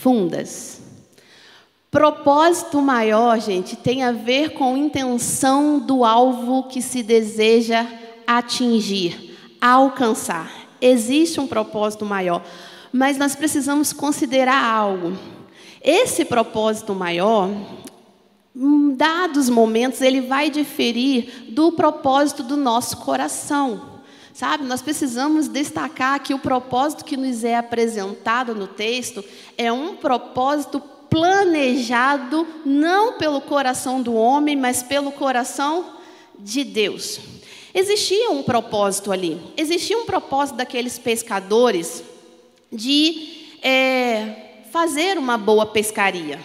fundas. 0.00 0.80
Propósito 1.90 2.80
maior, 2.80 3.40
gente, 3.40 3.74
tem 3.74 4.04
a 4.04 4.12
ver 4.12 4.50
com 4.50 4.76
intenção 4.76 5.80
do 5.80 6.04
alvo 6.04 6.68
que 6.68 6.80
se 6.80 7.02
deseja 7.02 7.84
atingir, 8.24 9.36
alcançar. 9.60 10.68
Existe 10.80 11.40
um 11.40 11.48
propósito 11.48 12.06
maior, 12.06 12.44
mas 12.92 13.18
nós 13.18 13.34
precisamos 13.34 13.92
considerar 13.92 14.64
algo. 14.64 15.18
Esse 15.82 16.24
propósito 16.24 16.94
maior, 16.94 17.50
em 18.54 18.94
dados 18.94 19.48
momentos, 19.48 20.00
ele 20.00 20.20
vai 20.20 20.50
diferir 20.50 21.46
do 21.50 21.72
propósito 21.72 22.42
do 22.42 22.56
nosso 22.56 22.96
coração. 22.98 24.00
Sabe, 24.32 24.64
nós 24.64 24.80
precisamos 24.80 25.48
destacar 25.48 26.20
que 26.22 26.32
o 26.32 26.38
propósito 26.38 27.04
que 27.04 27.16
nos 27.16 27.44
é 27.44 27.56
apresentado 27.56 28.54
no 28.54 28.66
texto 28.66 29.24
é 29.58 29.72
um 29.72 29.96
propósito 29.96 30.80
planejado 31.10 32.46
não 32.64 33.14
pelo 33.14 33.40
coração 33.40 34.00
do 34.00 34.14
homem, 34.14 34.56
mas 34.56 34.82
pelo 34.82 35.12
coração 35.12 35.96
de 36.38 36.64
Deus. 36.64 37.20
Existia 37.74 38.30
um 38.30 38.42
propósito 38.42 39.12
ali, 39.12 39.40
existia 39.56 39.98
um 39.98 40.06
propósito 40.06 40.56
daqueles 40.56 40.98
pescadores 40.98 42.02
de 42.72 43.46
é, 43.62 44.62
fazer 44.72 45.18
uma 45.18 45.36
boa 45.36 45.66
pescaria. 45.66 46.40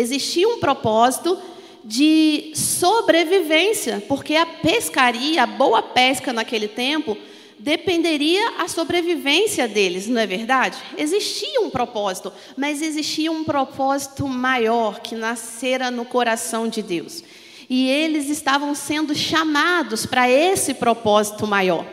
Existia 0.00 0.48
um 0.48 0.58
propósito 0.58 1.38
de 1.84 2.52
sobrevivência, 2.54 4.02
porque 4.08 4.34
a 4.34 4.46
pescaria, 4.46 5.42
a 5.42 5.46
boa 5.46 5.82
pesca 5.82 6.32
naquele 6.32 6.68
tempo, 6.68 7.16
dependeria 7.58 8.54
a 8.58 8.66
sobrevivência 8.68 9.68
deles, 9.68 10.06
não 10.06 10.20
é 10.20 10.26
verdade? 10.26 10.78
Existia 10.96 11.60
um 11.60 11.68
propósito, 11.68 12.32
mas 12.56 12.80
existia 12.80 13.30
um 13.30 13.44
propósito 13.44 14.26
maior 14.26 15.00
que 15.00 15.14
nascera 15.14 15.90
no 15.90 16.06
coração 16.06 16.66
de 16.66 16.82
Deus. 16.82 17.22
E 17.68 17.88
eles 17.88 18.30
estavam 18.30 18.74
sendo 18.74 19.14
chamados 19.14 20.06
para 20.06 20.28
esse 20.28 20.74
propósito 20.74 21.46
maior. 21.46 21.84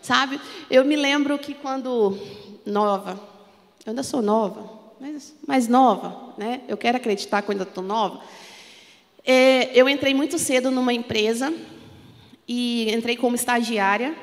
Sabe? 0.00 0.40
Eu 0.70 0.84
me 0.84 0.94
lembro 0.94 1.36
que 1.36 1.52
quando 1.52 2.16
nova, 2.64 3.20
eu 3.84 3.90
ainda 3.90 4.04
sou 4.04 4.22
nova, 4.22 4.75
mas 5.00 5.34
mais 5.46 5.68
nova, 5.68 6.34
né? 6.38 6.62
Eu 6.68 6.76
quero 6.76 6.96
acreditar 6.96 7.42
que 7.42 7.50
eu 7.50 7.62
estou 7.62 7.84
nova. 7.84 8.22
É, 9.24 9.70
eu 9.74 9.88
entrei 9.88 10.14
muito 10.14 10.38
cedo 10.38 10.70
numa 10.70 10.92
empresa 10.92 11.52
e 12.46 12.92
entrei 12.92 13.16
como 13.16 13.34
estagiária 13.34 14.14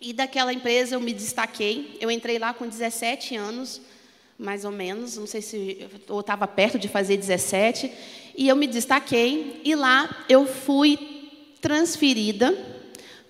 e 0.00 0.12
daquela 0.12 0.52
empresa 0.52 0.94
eu 0.94 1.00
me 1.00 1.12
destaquei. 1.12 1.96
Eu 2.00 2.10
entrei 2.10 2.38
lá 2.38 2.52
com 2.52 2.68
17 2.68 3.36
anos, 3.36 3.80
mais 4.38 4.64
ou 4.64 4.70
menos, 4.70 5.16
não 5.16 5.26
sei 5.26 5.40
se 5.40 5.88
eu 6.08 6.20
estava 6.20 6.46
perto 6.46 6.78
de 6.78 6.88
fazer 6.88 7.16
17, 7.16 7.90
e 8.36 8.48
eu 8.48 8.54
me 8.54 8.66
destaquei 8.66 9.62
e 9.64 9.74
lá 9.74 10.24
eu 10.28 10.46
fui 10.46 10.98
transferida 11.60 12.56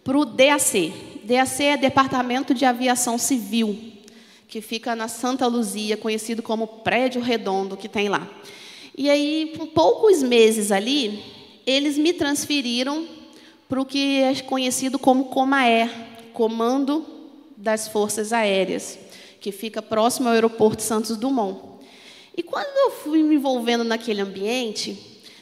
para 0.02 0.18
o 0.18 0.24
DAC. 0.24 0.92
DAC 1.22 1.62
é 1.62 1.76
Departamento 1.76 2.52
de 2.52 2.64
Aviação 2.64 3.16
Civil, 3.18 3.93
que 4.48 4.60
fica 4.60 4.94
na 4.94 5.08
Santa 5.08 5.46
Luzia, 5.46 5.96
conhecido 5.96 6.42
como 6.42 6.66
Prédio 6.66 7.20
Redondo 7.20 7.76
que 7.76 7.88
tem 7.88 8.08
lá. 8.08 8.28
E 8.96 9.10
aí, 9.10 9.52
com 9.56 9.66
poucos 9.66 10.22
meses 10.22 10.70
ali, 10.70 11.22
eles 11.66 11.98
me 11.98 12.12
transferiram 12.12 13.06
para 13.68 13.80
o 13.80 13.84
que 13.84 14.20
é 14.20 14.34
conhecido 14.42 14.98
como 14.98 15.26
Comaer, 15.26 15.90
Comando 16.32 17.04
das 17.56 17.88
Forças 17.88 18.32
Aéreas, 18.32 18.98
que 19.40 19.50
fica 19.50 19.80
próximo 19.80 20.28
ao 20.28 20.34
aeroporto 20.34 20.82
Santos 20.82 21.16
Dumont. 21.16 21.60
E 22.36 22.42
quando 22.42 22.76
eu 22.76 22.90
fui 22.90 23.22
me 23.22 23.36
envolvendo 23.36 23.84
naquele 23.84 24.20
ambiente, 24.20 24.98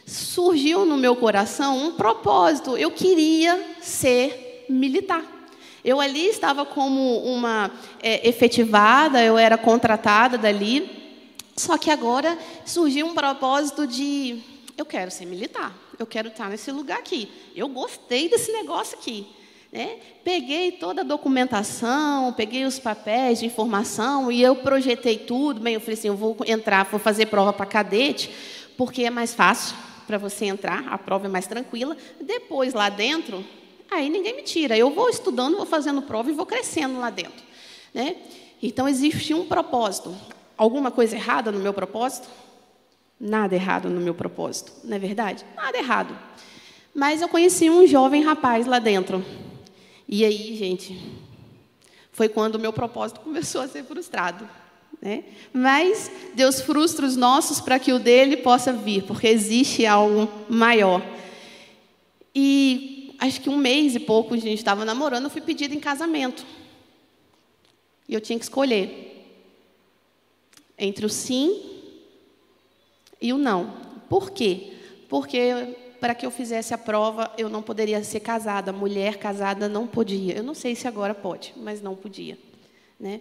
surgiu 0.06 0.84
no 0.84 0.96
meu 0.96 1.16
coração 1.16 1.78
um 1.78 1.92
propósito. 1.92 2.76
Eu 2.76 2.90
queria 2.90 3.76
ser 3.80 4.66
militar. 4.68 5.31
Eu 5.84 6.00
ali 6.00 6.26
estava 6.28 6.64
como 6.64 7.18
uma 7.24 7.70
é, 8.00 8.28
efetivada, 8.28 9.22
eu 9.22 9.36
era 9.36 9.58
contratada 9.58 10.38
dali. 10.38 10.88
Só 11.56 11.76
que 11.76 11.90
agora 11.90 12.38
surgiu 12.64 13.06
um 13.06 13.14
propósito 13.14 13.86
de 13.86 14.40
eu 14.76 14.86
quero 14.86 15.10
ser 15.10 15.26
militar, 15.26 15.74
eu 15.98 16.06
quero 16.06 16.28
estar 16.28 16.48
nesse 16.48 16.70
lugar 16.70 16.98
aqui. 16.98 17.28
Eu 17.54 17.68
gostei 17.68 18.28
desse 18.28 18.52
negócio 18.52 18.96
aqui. 18.96 19.26
Né? 19.72 19.96
Peguei 20.22 20.72
toda 20.72 21.00
a 21.00 21.04
documentação, 21.04 22.32
peguei 22.34 22.64
os 22.64 22.78
papéis 22.78 23.40
de 23.40 23.46
informação 23.46 24.30
e 24.30 24.42
eu 24.42 24.56
projetei 24.56 25.18
tudo. 25.18 25.60
Bem, 25.60 25.74
eu 25.74 25.80
falei 25.80 25.94
assim, 25.94 26.08
eu 26.08 26.16
vou 26.16 26.36
entrar, 26.46 26.84
vou 26.84 27.00
fazer 27.00 27.26
prova 27.26 27.52
para 27.52 27.66
cadete, 27.66 28.30
porque 28.76 29.04
é 29.04 29.10
mais 29.10 29.34
fácil 29.34 29.76
para 30.06 30.18
você 30.18 30.44
entrar, 30.44 30.84
a 30.88 30.98
prova 30.98 31.26
é 31.26 31.28
mais 31.28 31.46
tranquila. 31.46 31.96
Depois, 32.20 32.74
lá 32.74 32.88
dentro, 32.88 33.44
aí 33.94 34.10
ninguém 34.10 34.34
me 34.34 34.42
tira. 34.42 34.76
Eu 34.76 34.90
vou 34.90 35.08
estudando, 35.08 35.56
vou 35.56 35.66
fazendo 35.66 36.02
prova 36.02 36.30
e 36.30 36.34
vou 36.34 36.46
crescendo 36.46 36.98
lá 36.98 37.10
dentro. 37.10 37.42
Né? 37.92 38.16
Então, 38.62 38.88
existe 38.88 39.34
um 39.34 39.46
propósito. 39.46 40.14
Alguma 40.56 40.90
coisa 40.90 41.16
errada 41.16 41.50
no 41.50 41.58
meu 41.58 41.72
propósito? 41.72 42.28
Nada 43.18 43.54
errado 43.54 43.88
no 43.88 44.00
meu 44.00 44.14
propósito, 44.14 44.72
não 44.82 44.96
é 44.96 44.98
verdade? 44.98 45.44
Nada 45.54 45.78
errado. 45.78 46.18
Mas 46.92 47.22
eu 47.22 47.28
conheci 47.28 47.70
um 47.70 47.86
jovem 47.86 48.22
rapaz 48.22 48.66
lá 48.66 48.80
dentro, 48.80 49.24
e 50.08 50.24
aí, 50.24 50.56
gente, 50.56 51.00
foi 52.10 52.28
quando 52.28 52.56
o 52.56 52.58
meu 52.58 52.72
propósito 52.72 53.20
começou 53.24 53.60
a 53.60 53.68
ser 53.68 53.84
frustrado. 53.84 54.48
Né? 55.00 55.24
Mas 55.52 56.10
Deus 56.34 56.60
frustra 56.60 57.06
os 57.06 57.16
nossos 57.16 57.60
para 57.60 57.78
que 57.78 57.92
o 57.92 57.98
dele 57.98 58.36
possa 58.36 58.72
vir, 58.72 59.04
porque 59.04 59.26
existe 59.26 59.86
algo 59.86 60.28
maior. 60.50 61.00
E 62.34 62.91
acho 63.26 63.40
que 63.40 63.48
um 63.48 63.56
mês 63.56 63.94
e 63.94 64.00
pouco 64.00 64.34
a 64.34 64.36
gente 64.36 64.58
estava 64.58 64.84
namorando, 64.84 65.24
eu 65.24 65.30
fui 65.30 65.40
pedida 65.40 65.74
em 65.74 65.80
casamento. 65.80 66.44
E 68.08 68.14
eu 68.14 68.20
tinha 68.20 68.38
que 68.38 68.44
escolher 68.44 69.10
entre 70.76 71.06
o 71.06 71.08
sim 71.08 71.80
e 73.20 73.32
o 73.32 73.38
não. 73.38 73.72
Por 74.08 74.32
quê? 74.32 74.72
Porque 75.08 75.76
para 76.00 76.16
que 76.16 76.26
eu 76.26 76.30
fizesse 76.32 76.74
a 76.74 76.78
prova, 76.78 77.32
eu 77.38 77.48
não 77.48 77.62
poderia 77.62 78.02
ser 78.02 78.20
casada. 78.20 78.72
Mulher 78.72 79.18
casada 79.18 79.68
não 79.68 79.86
podia. 79.86 80.36
Eu 80.36 80.42
não 80.42 80.54
sei 80.54 80.74
se 80.74 80.88
agora 80.88 81.14
pode, 81.14 81.54
mas 81.56 81.80
não 81.80 81.94
podia. 81.94 82.36
Né? 82.98 83.20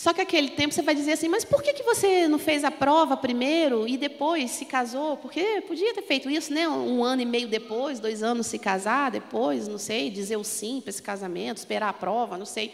Só 0.00 0.14
que 0.14 0.22
aquele 0.22 0.48
tempo 0.48 0.72
você 0.72 0.80
vai 0.80 0.94
dizer 0.94 1.12
assim, 1.12 1.28
mas 1.28 1.44
por 1.44 1.62
que, 1.62 1.74
que 1.74 1.82
você 1.82 2.26
não 2.26 2.38
fez 2.38 2.64
a 2.64 2.70
prova 2.70 3.18
primeiro 3.18 3.86
e 3.86 3.98
depois 3.98 4.50
se 4.50 4.64
casou? 4.64 5.18
Porque 5.18 5.60
podia 5.68 5.92
ter 5.92 6.00
feito 6.00 6.30
isso, 6.30 6.54
né? 6.54 6.66
Um 6.66 7.04
ano 7.04 7.20
e 7.20 7.26
meio 7.26 7.46
depois, 7.46 8.00
dois 8.00 8.22
anos 8.22 8.46
se 8.46 8.58
casar, 8.58 9.10
depois, 9.10 9.68
não 9.68 9.76
sei, 9.76 10.08
dizer 10.08 10.38
o 10.38 10.42
sim 10.42 10.80
para 10.80 10.88
esse 10.88 11.02
casamento, 11.02 11.58
esperar 11.58 11.90
a 11.90 11.92
prova, 11.92 12.38
não 12.38 12.46
sei. 12.46 12.72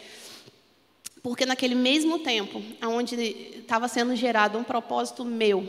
Porque 1.21 1.45
naquele 1.45 1.75
mesmo 1.75 2.17
tempo, 2.19 2.63
onde 2.81 3.15
estava 3.57 3.89
sendo 3.89 4.15
gerado 4.15 4.57
um 4.57 4.63
propósito 4.63 5.25
meu, 5.25 5.67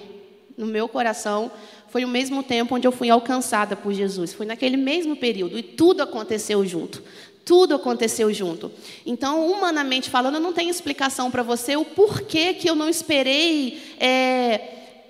no 0.57 0.65
meu 0.65 0.89
coração, 0.89 1.51
foi 1.89 2.05
o 2.05 2.09
mesmo 2.09 2.45
tempo 2.45 2.77
onde 2.77 2.87
eu 2.87 2.93
fui 2.93 3.11
alcançada 3.11 3.75
por 3.75 3.93
Jesus. 3.93 4.33
Foi 4.33 4.47
naquele 4.47 4.77
mesmo 4.77 5.17
período 5.17 5.59
e 5.59 5.63
tudo 5.65 6.05
aconteceu 6.05 6.65
junto. 6.65 7.03
Tudo 7.49 7.77
aconteceu 7.77 8.31
junto. 8.31 8.71
Então, 9.07 9.51
humanamente 9.51 10.11
falando, 10.11 10.35
eu 10.35 10.41
não 10.41 10.53
tenho 10.53 10.69
explicação 10.69 11.31
para 11.31 11.43
você 11.43 11.79
o 11.79 11.85
porquê 11.85 12.53
que 12.53 12.69
eu 12.69 12.75
não 12.75 12.91
esperei 12.91 13.81
é, 13.99 14.61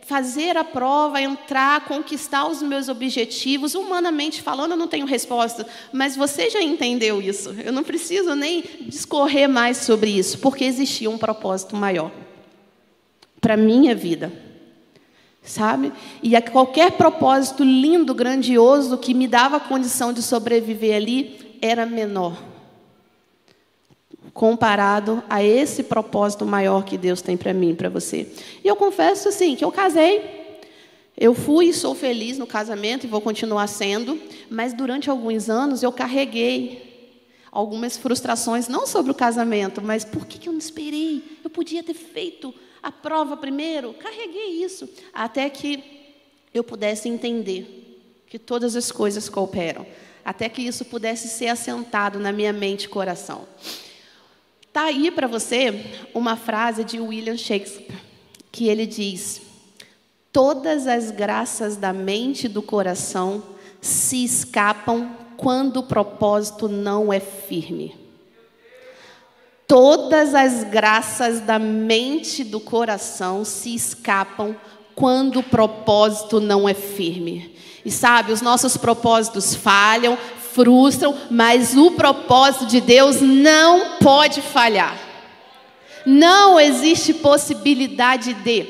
fazer 0.03 0.57
a 0.57 0.63
prova, 0.63 1.21
entrar, 1.21 1.85
conquistar 1.87 2.47
os 2.47 2.63
meus 2.63 2.89
objetivos. 2.89 3.75
Humanamente 3.75 4.41
falando, 4.41 4.71
eu 4.71 4.77
não 4.77 4.87
tenho 4.87 5.05
resposta, 5.05 5.67
mas 5.93 6.15
você 6.15 6.49
já 6.49 6.63
entendeu 6.63 7.21
isso. 7.21 7.57
Eu 7.59 7.73
não 7.73 7.83
preciso 7.83 8.37
nem 8.37 8.63
discorrer 8.83 9.49
mais 9.49 9.79
sobre 9.79 10.09
isso, 10.09 10.39
porque 10.39 10.63
existia 10.63 11.11
um 11.11 11.19
propósito 11.19 11.75
maior 11.75 12.13
para 13.41 13.57
minha 13.57 13.97
vida 13.97 14.33
sabe? 15.41 15.95
E 16.23 16.37
a 16.37 16.43
qualquer 16.43 16.93
propósito 16.93 17.65
lindo, 17.65 18.13
grandioso 18.13 18.99
que 18.99 19.15
me 19.15 19.27
dava 19.27 19.57
a 19.57 19.61
condição 19.61 20.13
de 20.13 20.23
sobreviver 20.23 20.95
ali 20.95 21.48
era 21.61 21.87
menor 21.87 22.37
comparado 24.33 25.23
a 25.29 25.43
esse 25.43 25.83
propósito 25.83 26.47
maior 26.47 26.85
que 26.85 26.97
Deus 26.97 27.21
tem 27.21 27.37
para 27.37 27.53
mim, 27.53 27.75
para 27.75 27.89
você. 27.89 28.31
E 28.63 28.69
eu 28.69 28.77
confesso 28.77 29.29
assim 29.29 29.57
que 29.57 29.65
eu 29.65 29.73
casei, 29.73 30.39
eu 31.17 31.35
fui 31.35 31.67
e 31.67 31.75
sou 31.75 31.95
feliz 31.95 32.39
no 32.39 32.47
casamento 32.47 33.05
e 33.05 33.09
vou 33.09 33.21
continuar 33.21 33.67
sendo, 33.67 34.21
mas 34.49 34.73
durante 34.73 35.11
alguns 35.11 35.51
anos 35.51 35.83
eu 35.83 35.91
carreguei 35.91 36.89
algumas 37.51 37.97
frustrações, 37.97 38.69
não 38.69 38.87
sobre 38.87 39.11
o 39.11 39.15
casamento, 39.15 39.83
mas 39.83 40.05
por 40.05 40.27
que, 40.27 40.39
que 40.39 40.49
eu 40.49 40.53
não 40.53 40.61
esperei? 40.61 41.39
Eu 41.43 41.51
podia 41.51 41.83
ter 41.83 41.95
feito 41.95 42.55
a 42.81 42.93
prova 42.93 43.37
primeiro, 43.37 43.93
carreguei 43.95 44.63
isso, 44.63 44.89
até 45.13 45.51
que 45.51 45.83
eu 46.55 46.63
pudesse 46.63 47.09
entender 47.09 48.23
que 48.29 48.39
todas 48.39 48.77
as 48.77 48.93
coisas 48.93 49.29
cooperam, 49.29 49.85
até 50.29 50.47
que 50.47 50.61
isso 50.61 50.85
pudesse 50.85 51.27
ser 51.27 51.49
assentado 51.49 52.19
na 52.19 52.31
minha 52.31 52.53
mente 52.53 52.85
e 52.85 52.89
coração. 52.89 53.49
Está 54.61 54.83
aí 54.83 55.11
para 55.11 55.27
você 55.27 55.87
uma 56.13 56.37
frase 56.37 56.85
de 56.85 57.01
William 57.01 57.39
Shakespeare, 57.39 57.99
que 58.53 58.69
ele 58.69 58.85
diz: 58.85 59.41
Todas 60.31 60.87
as 60.87 61.11
graças 61.11 61.79
da 61.79 61.95
mente 61.95 62.45
e 62.45 62.49
do 62.49 62.61
coração 62.61 63.43
se 63.81 64.23
escapam 64.23 65.17
quando 65.39 65.79
o 65.79 65.85
propósito 65.85 66.69
não 66.69 67.11
é 67.11 67.21
firme. 67.21 67.97
Todas 69.67 70.35
as 70.35 70.63
graças 70.63 71.41
da 71.41 71.59
mente 71.59 72.43
e 72.43 72.45
do 72.45 72.61
coração 72.61 73.47
se 73.47 73.75
escapam 73.75 74.55
quando 74.95 75.39
o 75.39 75.43
propósito 75.43 76.39
não 76.39 76.69
é 76.69 76.75
firme. 76.75 77.57
E 77.89 77.91
sabe, 77.91 78.33
os 78.33 78.43
nossos 78.43 78.77
propósitos 78.77 79.55
falham, 79.55 80.19
frustram, 80.53 81.17
mas 81.31 81.75
o 81.75 81.93
propósito 81.93 82.67
de 82.67 82.83
Deus 82.83 83.23
não 83.23 83.97
pode 83.97 84.43
falhar. 84.43 84.95
Não 86.05 86.61
existe 86.61 87.15
possibilidade 87.15 88.35
de. 88.35 88.67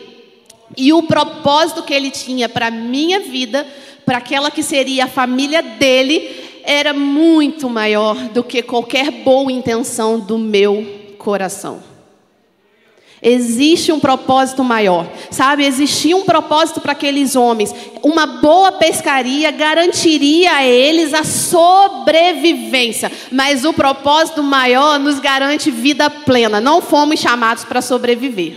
E 0.77 0.93
o 0.93 1.03
propósito 1.03 1.83
que 1.83 1.93
ele 1.93 2.13
tinha 2.13 2.49
para 2.49 2.69
a 2.69 2.71
minha 2.71 3.19
vida, 3.19 3.67
para 4.07 4.19
aquela 4.19 4.53
que 4.53 4.63
seria 4.63 5.07
a 5.07 5.09
família 5.09 5.63
dele, 5.63 6.63
era 6.63 6.95
muito 6.95 7.69
maior 7.69 8.15
do 8.29 8.45
que 8.45 8.63
qualquer 8.63 9.11
boa 9.11 9.51
intenção 9.51 10.21
do 10.21 10.39
meu 10.39 11.17
coração. 11.19 11.83
Existe 13.21 13.91
um 13.91 13.99
propósito 13.99 14.63
maior, 14.63 15.11
sabe? 15.31 15.65
Existia 15.65 16.17
um 16.17 16.25
propósito 16.25 16.81
para 16.81 16.93
aqueles 16.93 17.35
homens. 17.35 17.75
Uma 18.03 18.27
boa 18.27 18.71
pescaria 18.73 19.51
garantiria 19.51 20.53
a 20.53 20.65
eles 20.65 21.13
a 21.13 21.25
sobrevivência, 21.25 23.11
mas 23.33 23.65
o 23.65 23.73
propósito 23.73 24.41
maior 24.41 25.01
nos 25.01 25.19
garante 25.19 25.69
vida 25.71 26.09
plena. 26.09 26.61
Não 26.61 26.81
fomos 26.81 27.19
chamados 27.19 27.65
para 27.65 27.83
sobreviver. 27.83 28.57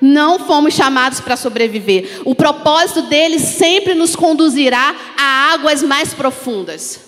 Não 0.00 0.38
fomos 0.38 0.74
chamados 0.74 1.20
para 1.20 1.36
sobreviver. 1.36 2.22
O 2.24 2.34
propósito 2.34 3.02
dele 3.02 3.38
sempre 3.38 3.94
nos 3.94 4.16
conduzirá 4.16 4.94
a 5.16 5.52
águas 5.52 5.82
mais 5.82 6.14
profundas. 6.14 7.00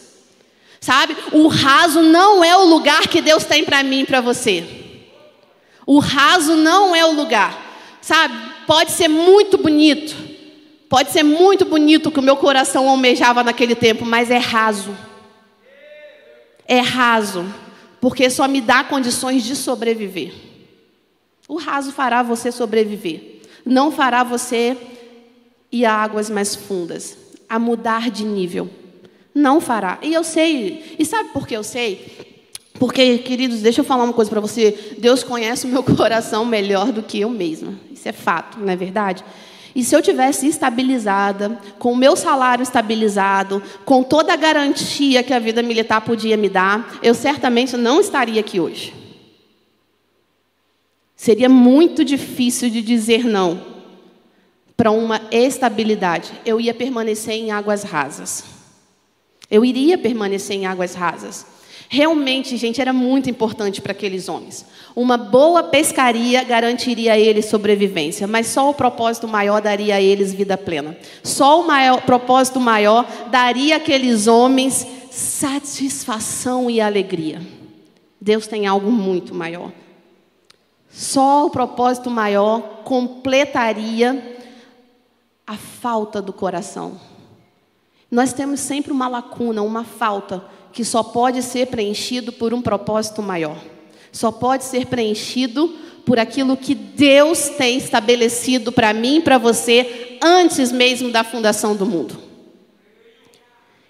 Sabe? 0.80 1.16
O 1.32 1.48
raso 1.48 2.02
não 2.02 2.44
é 2.44 2.56
o 2.56 2.64
lugar 2.64 3.08
que 3.08 3.20
Deus 3.20 3.44
tem 3.44 3.64
para 3.64 3.82
mim 3.82 4.00
e 4.00 4.06
para 4.06 4.20
você. 4.20 4.87
O 5.88 6.00
raso 6.00 6.54
não 6.54 6.94
é 6.94 7.02
o 7.02 7.12
lugar. 7.12 7.58
Sabe? 8.02 8.34
Pode 8.66 8.90
ser 8.90 9.08
muito 9.08 9.56
bonito. 9.56 10.14
Pode 10.86 11.10
ser 11.10 11.22
muito 11.22 11.64
bonito 11.64 12.10
que 12.10 12.18
o 12.18 12.22
meu 12.22 12.36
coração 12.36 12.86
almejava 12.86 13.42
naquele 13.42 13.74
tempo, 13.74 14.04
mas 14.04 14.30
é 14.30 14.36
raso. 14.36 14.94
É 16.66 16.80
raso, 16.80 17.46
porque 18.02 18.28
só 18.28 18.46
me 18.46 18.60
dá 18.60 18.84
condições 18.84 19.42
de 19.42 19.56
sobreviver. 19.56 20.34
O 21.48 21.56
raso 21.56 21.90
fará 21.90 22.22
você 22.22 22.52
sobreviver, 22.52 23.40
não 23.64 23.90
fará 23.90 24.22
você 24.22 24.76
ir 25.72 25.86
a 25.86 25.94
águas 25.94 26.28
mais 26.28 26.54
fundas, 26.54 27.16
a 27.48 27.58
mudar 27.58 28.10
de 28.10 28.24
nível. 28.24 28.68
Não 29.34 29.58
fará. 29.58 29.98
E 30.02 30.12
eu 30.12 30.22
sei, 30.22 30.96
e 30.98 31.06
sabe 31.06 31.30
por 31.30 31.46
que 31.46 31.56
eu 31.56 31.64
sei? 31.64 32.27
Porque, 32.78 33.18
queridos, 33.18 33.60
deixa 33.60 33.80
eu 33.80 33.84
falar 33.84 34.04
uma 34.04 34.12
coisa 34.12 34.30
para 34.30 34.40
você. 34.40 34.94
Deus 34.98 35.22
conhece 35.22 35.66
o 35.66 35.68
meu 35.68 35.82
coração 35.96 36.44
melhor 36.44 36.92
do 36.92 37.02
que 37.02 37.20
eu 37.20 37.30
mesma. 37.30 37.74
Isso 37.92 38.08
é 38.08 38.12
fato, 38.12 38.58
não 38.58 38.72
é 38.72 38.76
verdade? 38.76 39.24
E 39.74 39.84
se 39.84 39.94
eu 39.94 40.02
tivesse 40.02 40.46
estabilizada, 40.46 41.58
com 41.78 41.92
o 41.92 41.96
meu 41.96 42.16
salário 42.16 42.62
estabilizado, 42.62 43.62
com 43.84 44.02
toda 44.02 44.32
a 44.32 44.36
garantia 44.36 45.22
que 45.22 45.32
a 45.32 45.38
vida 45.38 45.62
militar 45.62 46.00
podia 46.00 46.36
me 46.36 46.48
dar, 46.48 46.98
eu 47.02 47.14
certamente 47.14 47.76
não 47.76 48.00
estaria 48.00 48.40
aqui 48.40 48.58
hoje. 48.58 48.94
Seria 51.14 51.48
muito 51.48 52.04
difícil 52.04 52.70
de 52.70 52.80
dizer 52.80 53.24
não 53.24 53.60
para 54.76 54.92
uma 54.92 55.20
estabilidade. 55.32 56.32
Eu 56.46 56.60
ia 56.60 56.72
permanecer 56.72 57.34
em 57.34 57.50
águas 57.50 57.82
rasas. 57.82 58.44
Eu 59.50 59.64
iria 59.64 59.98
permanecer 59.98 60.56
em 60.56 60.66
águas 60.66 60.94
rasas. 60.94 61.57
Realmente, 61.88 62.56
gente, 62.58 62.80
era 62.80 62.92
muito 62.92 63.30
importante 63.30 63.80
para 63.80 63.92
aqueles 63.92 64.28
homens. 64.28 64.66
Uma 64.94 65.16
boa 65.16 65.62
pescaria 65.62 66.44
garantiria 66.44 67.14
a 67.14 67.18
eles 67.18 67.46
sobrevivência, 67.46 68.26
mas 68.26 68.48
só 68.48 68.68
o 68.68 68.74
propósito 68.74 69.26
maior 69.26 69.62
daria 69.62 69.94
a 69.94 70.00
eles 70.00 70.34
vida 70.34 70.58
plena. 70.58 70.96
Só 71.22 71.62
o 71.62 71.66
maior, 71.66 72.02
propósito 72.02 72.60
maior 72.60 73.06
daria 73.30 73.76
àqueles 73.76 74.26
homens 74.26 74.86
satisfação 75.10 76.70
e 76.70 76.80
alegria. 76.80 77.40
Deus 78.20 78.46
tem 78.46 78.66
algo 78.66 78.90
muito 78.90 79.34
maior. 79.34 79.72
Só 80.90 81.46
o 81.46 81.50
propósito 81.50 82.10
maior 82.10 82.82
completaria 82.84 84.36
a 85.46 85.56
falta 85.56 86.20
do 86.20 86.32
coração. 86.32 87.00
Nós 88.10 88.32
temos 88.32 88.60
sempre 88.60 88.92
uma 88.92 89.08
lacuna, 89.08 89.62
uma 89.62 89.84
falta, 89.84 90.44
que 90.72 90.84
só 90.84 91.02
pode 91.02 91.42
ser 91.42 91.66
preenchido 91.66 92.32
por 92.32 92.54
um 92.54 92.62
propósito 92.62 93.22
maior. 93.22 93.56
Só 94.12 94.30
pode 94.30 94.64
ser 94.64 94.86
preenchido 94.86 95.74
por 96.04 96.18
aquilo 96.18 96.56
que 96.56 96.74
Deus 96.74 97.50
tem 97.50 97.76
estabelecido 97.76 98.72
para 98.72 98.92
mim 98.92 99.16
e 99.16 99.20
para 99.20 99.38
você 99.38 100.18
antes 100.22 100.72
mesmo 100.72 101.10
da 101.10 101.22
fundação 101.22 101.76
do 101.76 101.84
mundo. 101.84 102.18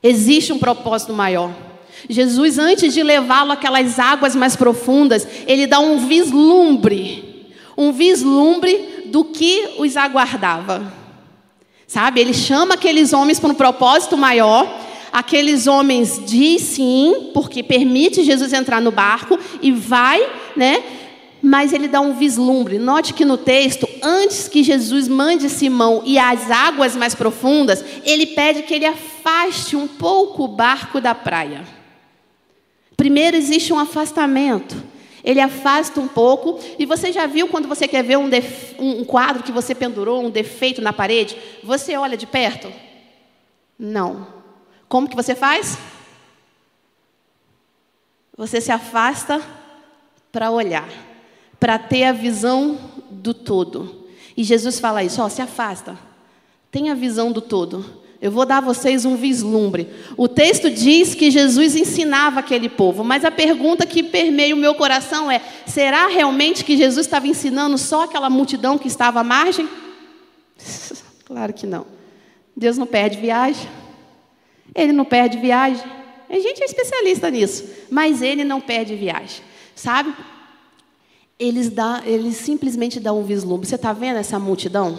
Existe 0.03 0.53
um 0.53 0.59
propósito 0.59 1.13
maior. 1.13 1.53
Jesus, 2.09 2.59
antes 2.59 2.95
de 2.95 3.03
levá-lo 3.03 3.53
àquelas 3.53 3.99
águas 3.99 4.37
mais 4.37 4.55
profundas, 4.55 5.27
ele 5.47 5.67
dá 5.67 5.81
um 5.81 6.07
vislumbre, 6.07 7.53
um 7.77 7.93
vislumbre 7.93 9.05
do 9.07 9.25
que 9.25 9.77
os 9.79 9.97
aguardava. 9.97 10.93
Sabe? 11.87 12.21
Ele 12.21 12.35
chama 12.35 12.75
aqueles 12.75 13.13
homens 13.13 13.41
para 13.41 13.51
um 13.51 13.55
propósito 13.55 14.17
maior. 14.17 14.69
Aqueles 15.13 15.67
homens 15.67 16.21
diz 16.25 16.63
sim, 16.63 17.31
porque 17.33 17.63
permite 17.63 18.25
Jesus 18.25 18.53
entrar 18.53 18.81
no 18.81 18.91
barco 18.91 19.39
e 19.63 19.73
vai, 19.73 20.27
né? 20.57 20.83
Mas 21.43 21.73
ele 21.73 21.89
dá 21.89 22.01
um 22.01 22.15
vislumbre. 22.15 22.79
Note 22.79 23.15
que 23.15 23.25
no 23.25 23.37
texto, 23.37 23.89
antes 24.03 24.49
que 24.49 24.63
Jesus 24.63 25.09
mande 25.09 25.49
Simão 25.49 26.03
e 26.05 26.19
as 26.19 26.51
águas 26.51 26.97
mais 26.97 27.15
profundas, 27.15 27.85
ele 28.05 28.27
pede 28.27 28.63
que 28.63 28.75
ele 28.75 28.87
afaste 28.87 29.77
um 29.77 29.87
pouco 29.87 30.45
o 30.45 30.49
barco 30.49 31.01
da 31.01 31.15
praia. 31.15 31.65
Primeiro 32.97 33.37
existe 33.37 33.73
um 33.73 33.79
afastamento. 33.79 34.77
Ele 35.23 35.41
afasta 35.41 36.01
um 36.01 36.09
pouco. 36.09 36.59
E 36.79 36.85
você 36.85 37.13
já 37.13 37.27
viu 37.27 37.49
quando 37.49 37.69
você 37.69 37.87
quer 37.87 38.03
ver 38.03 38.17
um, 38.17 38.29
um 38.81 39.05
quadro 39.05 39.43
que 39.43 39.53
você 39.53 39.75
pendurou, 39.75 40.25
um 40.25 40.31
defeito 40.31 40.83
na 40.83 40.93
parede? 40.93 41.37
Você 41.63 41.97
olha 41.97 42.17
de 42.17 42.27
perto? 42.27 42.73
Não. 43.79 44.38
Como 44.89 45.09
que 45.09 45.17
você 45.17 45.35
faz? 45.35 45.79
Você 48.37 48.61
se 48.61 48.71
afasta 48.71 49.43
para 50.31 50.51
olhar, 50.51 50.89
para 51.59 51.79
ter 51.79 52.05
a 52.05 52.13
visão 52.13 52.79
do 53.11 53.35
todo. 53.35 54.07
E 54.37 54.45
Jesus 54.45 54.79
fala 54.79 55.03
isso, 55.03 55.21
ó, 55.21 55.29
se 55.29 55.43
afasta. 55.43 55.99
Tenha 56.71 56.93
a 56.93 56.95
visão 56.95 57.33
do 57.33 57.41
todo. 57.41 57.85
Eu 58.21 58.33
vou 58.33 58.45
dar 58.45 58.59
a 58.59 58.61
vocês 58.61 59.05
um 59.05 59.17
vislumbre. 59.17 59.89
O 60.17 60.27
texto 60.27 60.71
diz 60.71 61.15
que 61.15 61.31
Jesus 61.31 61.77
ensinava 61.77 62.41
aquele 62.41 62.69
povo, 62.69 63.05
mas 63.05 63.25
a 63.25 63.31
pergunta 63.31 63.87
que 63.87 64.03
permeia 64.03 64.55
o 64.55 64.59
meu 64.59 64.75
coração 64.75 65.31
é: 65.31 65.41
será 65.67 66.09
realmente 66.09 66.65
que 66.65 66.77
Jesus 66.77 67.07
estava 67.07 67.29
ensinando 67.29 67.79
só 67.79 68.05
aquela 68.05 68.29
multidão 68.29 68.77
que 68.77 68.89
estava 68.89 69.21
à 69.21 69.25
margem? 69.25 69.69
Claro 71.29 71.53
que 71.53 71.67
não. 71.67 71.85
Deus 72.57 72.79
não 72.79 72.87
perde 72.87 73.21
viagem. 73.21 73.69
Ele 74.75 74.93
não 74.93 75.05
perde 75.05 75.39
viagem. 75.39 75.85
A 76.29 76.39
gente 76.39 76.63
é 76.63 76.67
especialista 76.67 77.31
nisso, 77.31 77.65
mas 77.91 78.21
ele 78.23 78.45
não 78.45 78.61
perde 78.61 78.95
viagem. 78.95 79.43
Sabe? 79.75 80.15
Eles, 81.39 81.71
dá, 81.71 82.03
eles 82.05 82.37
simplesmente 82.37 83.01
dão 83.01 83.21
um 83.21 83.25
vislumbre. 83.25 83.67
Você 83.67 83.77
está 83.77 83.93
vendo 83.93 84.17
essa 84.17 84.39
multidão? 84.39 84.99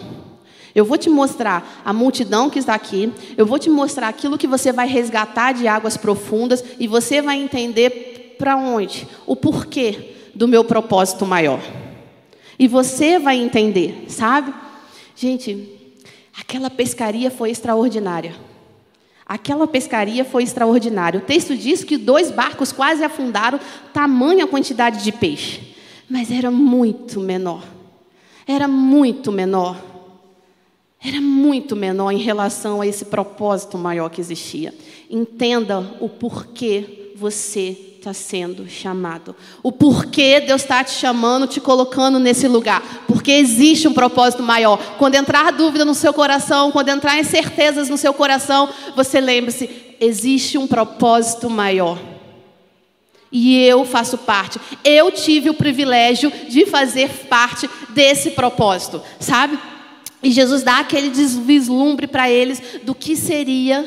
Eu 0.74 0.84
vou 0.84 0.96
te 0.96 1.10
mostrar 1.10 1.82
a 1.84 1.92
multidão 1.92 2.48
que 2.48 2.58
está 2.58 2.74
aqui, 2.74 3.12
eu 3.36 3.44
vou 3.44 3.58
te 3.58 3.68
mostrar 3.68 4.08
aquilo 4.08 4.38
que 4.38 4.46
você 4.46 4.72
vai 4.72 4.86
resgatar 4.86 5.52
de 5.52 5.66
águas 5.66 5.96
profundas 5.96 6.64
e 6.78 6.86
você 6.86 7.20
vai 7.20 7.36
entender 7.36 8.36
para 8.38 8.56
onde, 8.56 9.06
o 9.26 9.34
porquê 9.34 10.14
do 10.34 10.46
meu 10.46 10.64
propósito 10.64 11.26
maior. 11.26 11.60
E 12.58 12.68
você 12.68 13.18
vai 13.18 13.36
entender, 13.36 14.04
sabe? 14.08 14.54
Gente, 15.16 15.68
aquela 16.38 16.70
pescaria 16.70 17.30
foi 17.30 17.50
extraordinária. 17.50 18.34
Aquela 19.30 19.68
pescaria 19.68 20.24
foi 20.24 20.42
extraordinária. 20.42 21.20
O 21.20 21.22
texto 21.22 21.56
diz 21.56 21.84
que 21.84 21.96
dois 21.96 22.32
barcos 22.32 22.72
quase 22.72 23.04
afundaram, 23.04 23.60
tamanha 23.92 24.44
quantidade 24.44 25.04
de 25.04 25.12
peixe. 25.12 25.76
Mas 26.08 26.32
era 26.32 26.50
muito 26.50 27.20
menor. 27.20 27.62
Era 28.44 28.66
muito 28.66 29.30
menor 29.30 29.90
era 31.02 31.18
muito 31.18 31.74
menor 31.74 32.10
em 32.10 32.18
relação 32.18 32.82
a 32.82 32.86
esse 32.86 33.06
propósito 33.06 33.78
maior 33.78 34.10
que 34.10 34.20
existia. 34.20 34.74
Entenda 35.08 35.96
o 35.98 36.10
porquê 36.10 37.12
você 37.16 37.89
está 38.00 38.14
sendo 38.14 38.66
chamado. 38.66 39.36
O 39.62 39.70
porquê 39.70 40.40
Deus 40.40 40.62
está 40.62 40.82
te 40.82 40.92
chamando, 40.92 41.46
te 41.46 41.60
colocando 41.60 42.18
nesse 42.18 42.48
lugar. 42.48 43.04
Porque 43.06 43.30
existe 43.30 43.86
um 43.86 43.92
propósito 43.92 44.42
maior. 44.42 44.78
Quando 44.98 45.14
entrar 45.14 45.52
dúvida 45.52 45.84
no 45.84 45.94
seu 45.94 46.12
coração, 46.12 46.72
quando 46.72 46.88
entrar 46.88 47.18
incertezas 47.18 47.88
no 47.88 47.98
seu 47.98 48.14
coração, 48.14 48.68
você 48.96 49.20
lembre-se: 49.20 49.68
existe 50.00 50.56
um 50.56 50.66
propósito 50.66 51.48
maior. 51.50 51.98
E 53.30 53.62
eu 53.64 53.84
faço 53.84 54.18
parte. 54.18 54.58
Eu 54.82 55.12
tive 55.12 55.50
o 55.50 55.54
privilégio 55.54 56.32
de 56.48 56.66
fazer 56.66 57.08
parte 57.28 57.68
desse 57.90 58.30
propósito, 58.30 59.00
sabe? 59.20 59.58
E 60.22 60.32
Jesus 60.32 60.62
dá 60.62 60.80
aquele 60.80 61.10
vislumbre 61.10 62.06
para 62.06 62.30
eles 62.30 62.62
do 62.82 62.94
que 62.94 63.14
seria, 63.14 63.86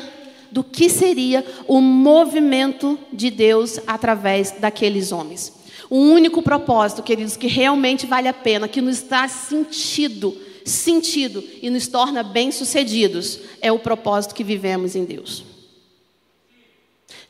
do 0.54 0.62
que 0.62 0.88
seria 0.88 1.44
o 1.66 1.80
movimento 1.80 2.96
de 3.12 3.28
Deus 3.28 3.80
através 3.88 4.52
daqueles 4.52 5.10
homens. 5.10 5.52
O 5.90 5.98
único 5.98 6.40
propósito, 6.42 7.02
queridos, 7.02 7.36
que 7.36 7.48
realmente 7.48 8.06
vale 8.06 8.28
a 8.28 8.32
pena, 8.32 8.68
que 8.68 8.80
nos 8.80 9.02
dá 9.02 9.26
sentido, 9.26 10.32
sentido 10.64 11.42
e 11.60 11.68
nos 11.70 11.88
torna 11.88 12.22
bem-sucedidos, 12.22 13.40
é 13.60 13.72
o 13.72 13.80
propósito 13.80 14.32
que 14.32 14.44
vivemos 14.44 14.94
em 14.94 15.04
Deus. 15.04 15.44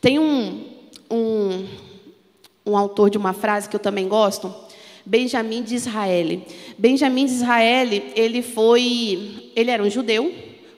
Tem 0.03 0.19
um, 0.19 0.63
um, 1.11 1.67
um 2.67 2.77
autor 2.77 3.09
de 3.09 3.17
uma 3.17 3.33
frase 3.33 3.71
que 3.71 3.75
eu 3.75 3.81
também 3.81 4.07
gosto, 4.07 4.55
Benjamim 5.03 5.63
de 5.63 5.75
Israel. 5.75 6.43
Benjamim 6.77 7.25
de 7.25 7.33
Israel, 7.33 7.89
ele 8.15 8.43
foi, 8.43 9.51
ele 9.57 9.71
era 9.71 9.83
um 9.83 9.89
judeu 9.89 10.31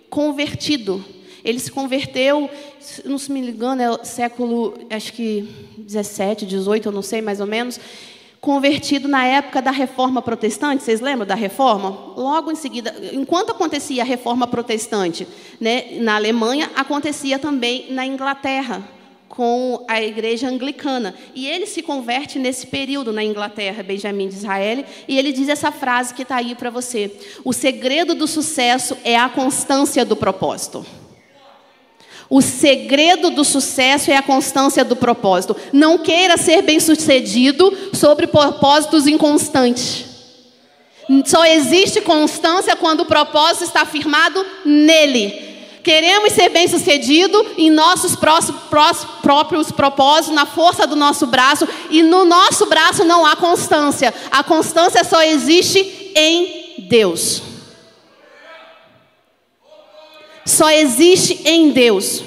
convertido. 0.08 1.04
Ele 1.46 1.60
se 1.60 1.70
converteu, 1.70 2.50
não 3.04 3.16
se 3.16 3.30
me 3.30 3.38
engano, 3.38 3.80
é 3.80 4.04
século, 4.04 4.74
acho 4.90 5.12
que 5.12 5.48
17, 5.78 6.44
18, 6.44 6.88
eu 6.88 6.92
não 6.92 7.02
sei 7.02 7.22
mais 7.22 7.40
ou 7.40 7.46
menos, 7.46 7.78
convertido 8.40 9.06
na 9.06 9.24
época 9.24 9.62
da 9.62 9.70
reforma 9.70 10.20
protestante. 10.20 10.82
Vocês 10.82 11.00
lembram 11.00 11.24
da 11.24 11.36
reforma? 11.36 11.90
Logo 12.16 12.50
em 12.50 12.56
seguida, 12.56 12.92
enquanto 13.12 13.50
acontecia 13.50 14.02
a 14.02 14.04
reforma 14.04 14.48
protestante 14.48 15.24
né, 15.60 15.98
na 16.00 16.16
Alemanha, 16.16 16.68
acontecia 16.74 17.38
também 17.38 17.86
na 17.90 18.04
Inglaterra 18.04 18.82
com 19.28 19.84
a 19.86 20.02
igreja 20.02 20.48
anglicana. 20.48 21.14
E 21.32 21.46
ele 21.46 21.66
se 21.66 21.80
converte 21.80 22.40
nesse 22.40 22.66
período 22.66 23.12
na 23.12 23.22
Inglaterra, 23.22 23.84
Benjamin 23.84 24.28
de 24.28 24.34
Israel, 24.34 24.84
e 25.06 25.16
ele 25.16 25.30
diz 25.30 25.48
essa 25.48 25.70
frase 25.70 26.12
que 26.12 26.22
está 26.22 26.36
aí 26.36 26.56
para 26.56 26.70
você: 26.70 27.16
O 27.44 27.52
segredo 27.52 28.16
do 28.16 28.26
sucesso 28.26 28.96
é 29.04 29.16
a 29.16 29.28
constância 29.28 30.04
do 30.04 30.16
propósito. 30.16 30.84
O 32.28 32.42
segredo 32.42 33.30
do 33.30 33.44
sucesso 33.44 34.10
é 34.10 34.16
a 34.16 34.22
constância 34.22 34.84
do 34.84 34.96
propósito. 34.96 35.56
Não 35.72 35.98
queira 35.98 36.36
ser 36.36 36.62
bem-sucedido 36.62 37.72
sobre 37.92 38.26
propósitos 38.26 39.06
inconstantes. 39.06 40.04
Só 41.24 41.44
existe 41.44 42.00
constância 42.00 42.74
quando 42.74 43.00
o 43.00 43.06
propósito 43.06 43.64
está 43.64 43.84
firmado 43.84 44.44
nele. 44.64 45.44
Queremos 45.84 46.32
ser 46.32 46.48
bem-sucedidos 46.48 47.46
em 47.56 47.70
nossos 47.70 48.16
próprios 48.16 49.70
propósitos, 49.70 50.34
na 50.34 50.44
força 50.44 50.84
do 50.84 50.96
nosso 50.96 51.28
braço, 51.28 51.68
e 51.90 52.02
no 52.02 52.24
nosso 52.24 52.66
braço 52.66 53.04
não 53.04 53.24
há 53.24 53.36
constância. 53.36 54.12
A 54.32 54.42
constância 54.42 55.04
só 55.04 55.22
existe 55.22 56.10
em 56.16 56.74
Deus. 56.88 57.40
Só 60.46 60.70
existe 60.70 61.40
em 61.44 61.70
Deus. 61.70 62.22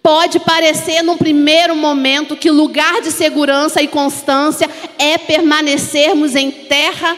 Pode 0.00 0.38
parecer 0.38 1.02
num 1.02 1.16
primeiro 1.16 1.74
momento 1.74 2.36
que 2.36 2.50
lugar 2.50 3.02
de 3.02 3.10
segurança 3.10 3.82
e 3.82 3.88
constância 3.88 4.70
é 4.98 5.18
permanecermos 5.18 6.36
em 6.36 6.50
terra 6.50 7.16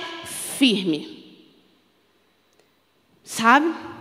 firme. 0.56 1.36
Sabe? 3.22 3.92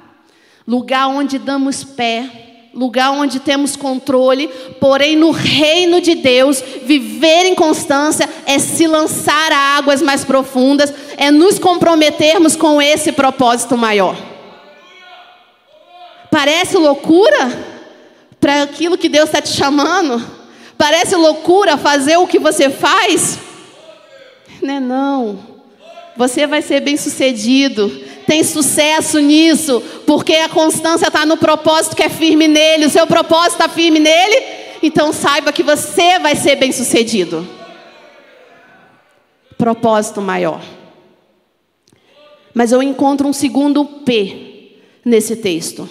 lugar 0.68 1.08
onde 1.08 1.38
damos 1.38 1.84
pé, 1.84 2.70
lugar 2.74 3.12
onde 3.12 3.40
temos 3.40 3.76
controle, 3.76 4.48
porém 4.80 5.16
no 5.16 5.32
reino 5.32 6.00
de 6.00 6.16
Deus, 6.16 6.64
viver 6.84 7.46
em 7.46 7.56
constância 7.56 8.30
é 8.46 8.58
se 8.60 8.88
lançar 8.88 9.52
a 9.52 9.78
águas 9.78 10.02
mais 10.02 10.24
profundas, 10.24 10.94
é 11.18 11.30
nos 11.30 11.60
comprometermos 11.60 12.56
com 12.56 12.82
esse 12.82 13.12
propósito 13.12 13.78
maior. 13.78 14.31
Parece 16.32 16.78
loucura 16.78 17.52
para 18.40 18.64
aquilo 18.64 18.98
que 18.98 19.10
Deus 19.10 19.26
está 19.26 19.42
te 19.42 19.50
chamando? 19.50 20.26
Parece 20.78 21.16
loucura 21.16 21.78
fazer 21.78 22.18
o 22.18 22.26
que 22.26 22.40
você 22.40 22.70
faz? 22.70 23.38
Não 24.62 24.74
é 24.74 24.80
não. 24.80 25.40
Você 26.18 26.48
vai 26.48 26.62
ser 26.62 26.80
bem 26.80 26.98
sucedido 26.98 28.10
tem 28.32 28.46
sucesso 28.46 29.20
nisso, 29.20 29.82
porque 30.06 30.36
a 30.36 30.48
constância 30.48 31.08
está 31.08 31.26
no 31.26 31.36
propósito 31.36 31.98
que 31.98 32.04
é 32.04 32.08
firme 32.08 32.48
nele, 32.48 32.86
o 32.86 32.90
seu 32.90 33.06
propósito 33.06 33.62
está 33.62 33.68
firme 33.68 34.00
nele, 34.00 34.42
então 34.82 35.12
saiba 35.12 35.52
que 35.52 35.62
você 35.62 36.18
vai 36.18 36.34
ser 36.36 36.56
bem 36.56 36.72
sucedido. 36.72 37.46
Propósito 39.58 40.22
maior. 40.22 40.62
Mas 42.54 42.72
eu 42.72 42.82
encontro 42.82 43.28
um 43.28 43.34
segundo 43.34 43.84
P 43.84 44.78
nesse 45.04 45.36
texto. 45.36 45.90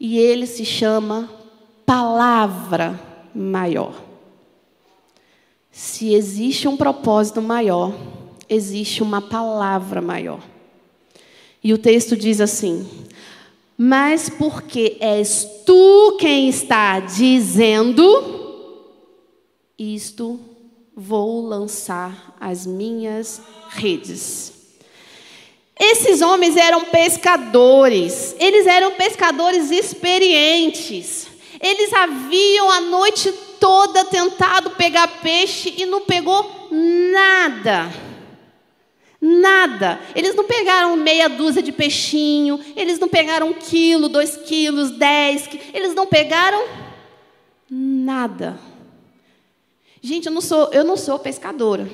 E 0.00 0.18
ele 0.18 0.46
se 0.46 0.64
chama 0.64 1.28
palavra 1.84 2.98
maior. 3.34 4.02
Se 5.70 6.14
existe 6.14 6.66
um 6.66 6.76
propósito 6.76 7.42
maior, 7.42 7.94
existe 8.48 9.02
uma 9.02 9.20
palavra 9.20 10.00
maior. 10.00 10.40
E 11.62 11.74
o 11.74 11.78
texto 11.78 12.16
diz 12.16 12.40
assim: 12.40 12.88
Mas 13.76 14.30
porque 14.30 14.96
és 15.00 15.46
tu 15.66 16.16
quem 16.18 16.48
está 16.48 16.98
dizendo, 17.00 18.02
isto 19.78 20.40
vou 20.96 21.46
lançar 21.46 22.34
as 22.40 22.66
minhas 22.66 23.42
redes. 23.68 24.59
Esses 25.82 26.20
homens 26.20 26.58
eram 26.58 26.84
pescadores, 26.84 28.36
eles 28.38 28.66
eram 28.66 28.92
pescadores 28.92 29.70
experientes. 29.70 31.26
Eles 31.58 31.90
haviam 31.94 32.70
a 32.70 32.82
noite 32.82 33.32
toda 33.58 34.04
tentado 34.04 34.72
pegar 34.72 35.08
peixe 35.22 35.72
e 35.78 35.86
não 35.86 36.02
pegou 36.02 36.68
nada. 36.70 37.90
Nada. 39.18 39.98
Eles 40.14 40.34
não 40.34 40.44
pegaram 40.44 40.96
meia 40.96 41.28
dúzia 41.28 41.62
de 41.62 41.72
peixinho, 41.72 42.60
eles 42.76 42.98
não 42.98 43.08
pegaram 43.08 43.48
um 43.48 43.54
quilo, 43.54 44.10
dois 44.10 44.36
quilos, 44.36 44.90
dez, 44.90 45.48
eles 45.72 45.94
não 45.94 46.06
pegaram 46.06 46.62
nada. 47.70 48.60
Gente, 50.02 50.26
eu 50.26 50.32
não 50.32 50.42
sou, 50.42 50.68
eu 50.72 50.84
não 50.84 50.96
sou 50.96 51.18
pescadora, 51.18 51.88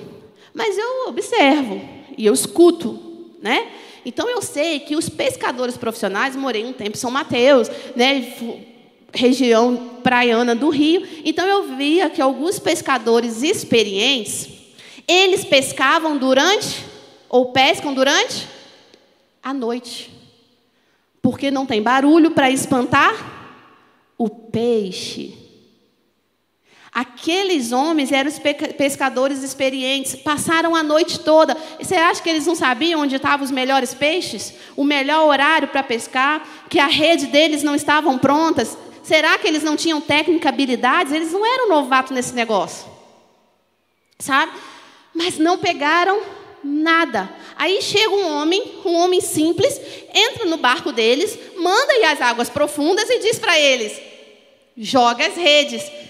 mas 0.53 0.77
eu 0.77 1.09
observo 1.09 1.81
e 2.19 2.27
eu 2.27 2.35
escuto, 2.35 3.06
né? 3.43 3.69
Então 4.05 4.29
eu 4.29 4.41
sei 4.41 4.81
que 4.81 4.97
os 4.97 5.09
pescadores 5.09 5.77
profissionais, 5.77 6.37
morei 6.37 6.65
um 6.65 6.73
tempo 6.73 6.97
em 6.97 7.01
São 7.01 7.11
Mateus, 7.11 7.69
né? 7.95 8.33
região 9.13 9.99
praiana 10.03 10.55
do 10.55 10.69
Rio. 10.69 11.07
Então 11.25 11.47
eu 11.47 11.77
via 11.77 12.11
que 12.11 12.21
alguns 12.21 12.59
pescadores 12.59 13.43
experientes, 13.43 14.49
eles 15.09 15.45
pescavam 15.45 16.17
durante 16.17 16.85
ou 17.29 17.53
pescam 17.53 17.93
durante 17.95 18.47
a 19.43 19.53
noite. 19.53 20.13
Porque 21.23 21.51
não 21.51 21.67
tem 21.67 21.83
barulho 21.83 22.31
para 22.31 22.51
espantar 22.51 23.37
o 24.17 24.29
peixe. 24.29 25.46
Aqueles 26.97 27.73
homens 27.73 28.11
eram 28.11 28.31
os 28.31 28.39
pescadores 28.39 29.43
experientes, 29.43 30.17
passaram 30.17 30.75
a 30.75 30.83
noite 30.83 31.21
toda. 31.21 31.55
Você 31.79 31.95
acha 31.95 32.23
que 32.23 32.31
eles 32.31 32.47
não 32.47 32.55
sabiam 32.55 33.03
onde 33.03 33.17
estavam 33.17 33.45
os 33.45 33.51
melhores 33.51 33.93
peixes? 33.93 34.55
O 34.75 34.83
melhor 34.83 35.27
horário 35.27 35.69
para 35.69 35.83
pescar? 35.83 36.49
Que 36.71 36.79
a 36.79 36.87
rede 36.87 37.27
deles 37.27 37.63
não 37.63 37.75
estavam 37.75 38.17
prontas? 38.17 38.79
Será 39.03 39.37
que 39.37 39.47
eles 39.47 39.63
não 39.63 39.77
tinham 39.77 40.01
técnica, 40.01 40.49
habilidades? 40.49 41.13
Eles 41.13 41.33
não 41.33 41.45
eram 41.45 41.69
novatos 41.69 42.13
nesse 42.13 42.33
negócio. 42.33 42.87
Sabe? 44.19 44.53
Mas 45.15 45.37
não 45.37 45.59
pegaram 45.59 46.23
nada. 46.65 47.29
Aí 47.57 47.83
chega 47.83 48.09
um 48.09 48.39
homem, 48.39 48.73
um 48.87 48.95
homem 48.95 49.21
simples, 49.21 49.79
entra 50.15 50.47
no 50.47 50.57
barco 50.57 50.91
deles, 50.93 51.39
manda 51.59 51.93
ir 51.99 52.05
às 52.05 52.23
águas 52.23 52.49
profundas 52.49 53.11
e 53.11 53.19
diz 53.19 53.39
para 53.39 53.61
eles: 53.61 54.01
joga 54.79 55.27
as 55.27 55.37
redes. 55.37 56.06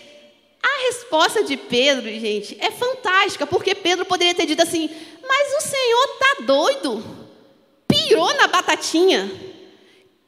A 0.66 0.86
resposta 0.88 1.44
de 1.44 1.56
Pedro, 1.56 2.08
gente, 2.08 2.56
é 2.60 2.72
fantástica, 2.72 3.46
porque 3.46 3.72
Pedro 3.72 4.04
poderia 4.04 4.34
ter 4.34 4.46
dito 4.46 4.62
assim: 4.62 4.90
Mas 5.22 5.54
o 5.58 5.68
Senhor 5.68 6.08
tá 6.18 6.36
doido? 6.44 7.04
Pirou 7.86 8.34
na 8.34 8.48
batatinha. 8.48 9.30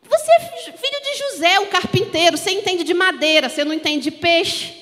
Você 0.09 0.31
é 0.33 0.73
filho 0.73 1.03
de 1.03 1.19
José, 1.19 1.59
o 1.59 1.67
carpinteiro, 1.67 2.39
você 2.39 2.53
entende 2.53 2.85
de 2.85 2.95
madeira, 2.95 3.49
você 3.49 3.65
não 3.65 3.75
entende 3.75 4.05
de 4.05 4.11
peixe. 4.13 4.78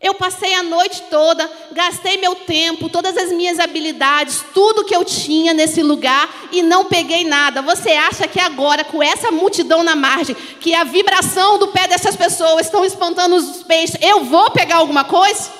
Eu 0.00 0.14
passei 0.14 0.54
a 0.54 0.62
noite 0.62 1.02
toda, 1.10 1.48
gastei 1.72 2.16
meu 2.16 2.34
tempo, 2.34 2.88
todas 2.88 3.18
as 3.18 3.30
minhas 3.30 3.58
habilidades, 3.58 4.42
tudo 4.54 4.84
que 4.84 4.96
eu 4.96 5.04
tinha 5.04 5.52
nesse 5.52 5.82
lugar 5.82 6.48
e 6.50 6.62
não 6.62 6.86
peguei 6.86 7.22
nada. 7.24 7.60
Você 7.60 7.90
acha 7.90 8.26
que 8.26 8.40
agora, 8.40 8.82
com 8.82 9.02
essa 9.02 9.30
multidão 9.30 9.82
na 9.82 9.94
margem, 9.94 10.34
que 10.58 10.74
a 10.74 10.84
vibração 10.84 11.58
do 11.58 11.68
pé 11.68 11.86
dessas 11.86 12.16
pessoas 12.16 12.64
estão 12.64 12.82
espantando 12.82 13.36
os 13.36 13.62
peixes, 13.62 13.98
eu 14.00 14.24
vou 14.24 14.50
pegar 14.50 14.76
alguma 14.76 15.04
coisa? 15.04 15.50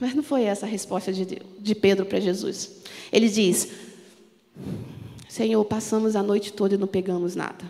Mas 0.00 0.14
não 0.14 0.22
foi 0.22 0.44
essa 0.44 0.64
a 0.64 0.68
resposta 0.68 1.12
de, 1.12 1.26
Deus, 1.26 1.42
de 1.58 1.74
Pedro 1.74 2.06
para 2.06 2.18
Jesus. 2.18 2.70
Ele 3.12 3.28
diz: 3.28 3.68
Senhor, 5.28 5.62
passamos 5.66 6.16
a 6.16 6.22
noite 6.22 6.50
toda 6.50 6.76
e 6.76 6.78
não 6.78 6.86
pegamos 6.86 7.36
nada. 7.36 7.62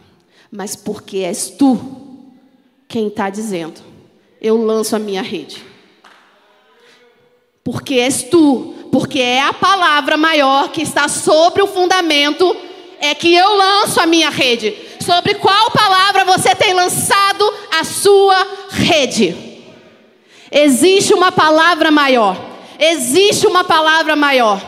Mas 0.53 0.77
porque 0.77 1.19
és 1.19 1.51
tu 1.51 1.79
quem 2.87 3.09
está 3.09 3.29
dizendo, 3.29 3.90
eu 4.41 4.57
lanço 4.57 4.97
a 4.97 4.99
minha 4.99 5.23
rede. 5.23 5.63
Porque 7.63 7.95
és 7.95 8.23
tu, 8.23 8.75
porque 8.91 9.21
é 9.21 9.43
a 9.43 9.53
palavra 9.53 10.17
maior 10.17 10.71
que 10.71 10.83
está 10.83 11.09
sobre 11.09 11.63
o 11.63 11.67
fundamento, 11.67 12.57
é 13.01 13.15
que 13.15 13.35
eu 13.35 13.57
lanço 13.57 14.01
a 14.01 14.07
minha 14.07 14.31
rede. 14.31 14.75
Sobre 15.05 15.35
qual 15.35 15.71
palavra 15.71 16.25
você 16.25 16.55
tem 16.55 16.75
lançado 16.75 17.53
a 17.79 17.85
sua 17.85 18.47
rede? 18.71 19.37
Existe 20.51 21.15
uma 21.15 21.31
palavra 21.31 21.91
maior. 21.91 22.37
Existe 22.79 23.47
uma 23.47 23.63
palavra 23.63 24.17
maior. 24.17 24.61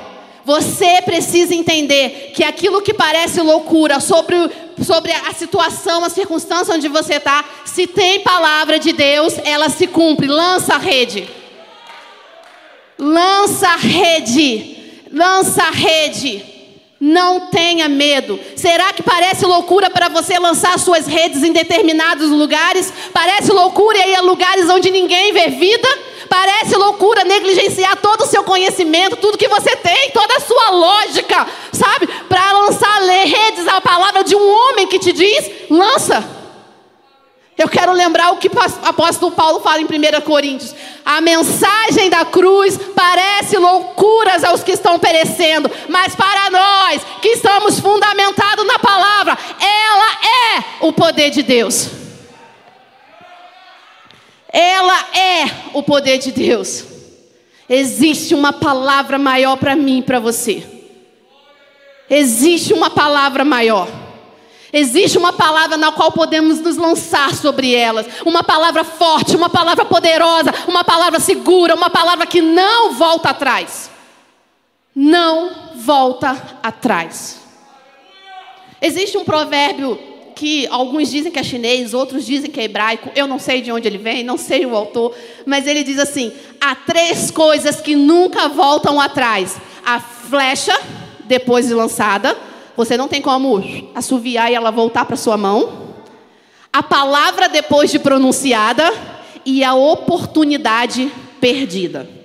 Você 0.45 1.01
precisa 1.03 1.55
entender 1.55 2.33
que 2.35 2.43
aquilo 2.43 2.83
que 2.83 2.93
parece 2.93 3.41
loucura 3.41 4.01
sobre, 4.01 4.37
sobre 4.83 5.13
a 5.13 5.33
situação, 5.33 6.05
a 6.05 6.11
circunstância 6.11 6.75
onde 6.75 6.89
você 6.89 7.15
está, 7.15 7.45
se 7.65 7.87
tem 7.87 8.21
palavra 8.21 8.79
de 8.79 8.93
Deus, 8.93 9.35
ela 9.45 9.69
se 9.69 9.87
cumpre. 9.87 10.27
Lança 10.27 10.75
a 10.75 10.79
rede. 10.79 11.29
Lança 12.99 13.69
a 13.69 13.77
rede. 13.77 14.77
Lança 15.13 15.63
a 15.63 15.71
rede. 15.71 16.45
Não 17.01 17.49
tenha 17.49 17.89
medo. 17.89 18.39
Será 18.55 18.93
que 18.93 19.03
parece 19.03 19.45
loucura 19.45 19.91
para 19.91 20.09
você 20.09 20.39
lançar 20.39 20.79
suas 20.79 21.07
redes 21.07 21.43
em 21.43 21.53
determinados 21.53 22.31
lugares? 22.31 22.93
Parece 23.13 23.51
loucura 23.51 24.07
ir 24.07 24.15
a 24.15 24.21
lugares 24.21 24.71
onde 24.71 24.91
ninguém 24.91 25.33
vê 25.33 25.49
vida? 25.49 25.89
Parece 26.33 26.75
loucura 26.77 27.25
negligenciar 27.25 27.95
todo 27.97 28.23
o 28.23 28.27
seu 28.27 28.43
conhecimento, 28.43 29.17
tudo 29.17 29.37
que 29.37 29.49
você 29.49 29.77
tem, 29.77 30.11
toda 30.13 30.35
a 30.35 30.41
sua 30.41 30.71
lógica, 30.71 31.47
sabe? 31.71 32.07
Para 32.27 32.53
lançar 32.53 33.03
redes 33.03 33.69
a 33.69 33.83
palavra 33.83 34.25
de 34.25 34.35
um 34.35 34.51
homem 34.51 34.87
que 34.87 34.99
te 34.99 35.13
diz: 35.13 35.51
lança. 35.69 36.25
Eu 37.59 37.69
quero 37.69 37.93
lembrar 37.93 38.31
o 38.31 38.39
que 38.39 38.49
o 38.49 38.89
apóstolo 38.89 39.33
Paulo 39.33 39.61
fala 39.61 39.83
em 39.83 39.85
1 39.85 40.23
Coríntios. 40.23 40.75
A 41.05 41.21
mensagem 41.21 42.09
da 42.09 42.25
cruz 42.25 42.81
parece 42.97 43.59
loucuras 43.59 44.43
aos 44.43 44.63
que 44.63 44.73
estão 44.73 44.99
perecendo, 44.99 45.71
mas 45.91 46.15
para 46.15 46.49
nós 46.49 47.03
que 47.21 47.29
estamos 47.29 47.79
fundamentados 47.79 48.67
na 48.67 48.79
palavra, 48.79 49.37
ela 49.61 50.57
é 50.57 50.65
o 50.81 50.95
poder 50.95 51.29
de 51.29 51.43
Deus. 51.43 52.02
Ela 54.53 55.17
é 55.17 55.47
o 55.73 55.83
poder 55.83 56.19
de 56.19 56.31
Deus. 56.31 56.85
Existe 57.69 58.35
uma 58.35 58.53
palavra 58.53 59.19
maior 59.19 59.57
para 59.57 59.75
mim 59.75 60.01
e 60.01 60.03
para 60.03 60.21
você. 60.21 60.63
Existe 62.11 62.75
uma 62.75 62.91
palavra 62.91 63.45
maior. 63.45 63.89
Existe 64.71 65.17
uma 65.17 65.33
palavra 65.33 65.77
na 65.77 65.93
qual 65.93 66.13
podemos 66.13 66.61
nos 66.61 66.77
lançar 66.77 67.35
sobre 67.35 67.75
elas. 67.75 68.07
Uma 68.27 68.43
palavra 68.43 68.85
forte, 68.85 69.37
uma 69.37 69.49
palavra 69.49 69.85
poderosa, 69.85 70.53
uma 70.69 70.85
palavra 70.85 71.21
segura, 71.21 71.75
uma 71.75 71.89
palavra 71.89 72.27
que 72.27 72.43
não 72.43 72.93
volta 72.93 73.31
atrás. 73.31 73.91
Não 74.95 75.51
volta 75.77 76.59
atrás. 76.63 77.41
Existe 78.81 79.17
um 79.17 79.25
provérbio 79.25 80.12
que 80.35 80.67
alguns 80.69 81.11
dizem 81.11 81.31
que 81.31 81.39
é 81.39 81.43
chinês, 81.43 81.95
outros 81.95 82.27
dizem 82.27 82.51
que 82.51 82.61
é 82.61 82.65
hebraico, 82.65 83.11
eu 83.15 83.27
não 83.27 83.39
sei 83.39 83.61
de 83.61 83.71
onde 83.71 83.87
ele 83.87 83.99
vem, 83.99 84.25
não 84.25 84.37
sei 84.37 84.67
o 84.67 84.75
autor, 84.75 85.15
mas 85.47 85.67
ele 85.67 85.85
diz 85.85 85.99
assim: 85.99 86.33
há 86.61 86.75
três 86.75 87.31
coisas 87.31 87.81
que 87.81 87.95
nunca 87.95 88.49
voltam 88.49 89.01
atrás: 89.01 89.57
a 89.85 90.01
flecha, 90.01 90.79
depois 91.25 91.69
de 91.69 91.75
lançada, 91.75 92.37
você 92.77 92.97
não 92.97 93.09
tem 93.09 93.21
como 93.21 93.63
assoviar 93.95 94.51
e 94.51 94.55
ela 94.55 94.71
voltar 94.71 95.05
para 95.05 95.17
sua 95.17 95.37
mão, 95.37 95.95
a 96.73 96.83
palavra 96.83 97.49
depois 97.49 97.91
de 97.91 97.99
pronunciada 97.99 98.93
e 99.45 99.63
a 99.63 99.75
oportunidade 99.75 101.13
perdida. 101.41 102.22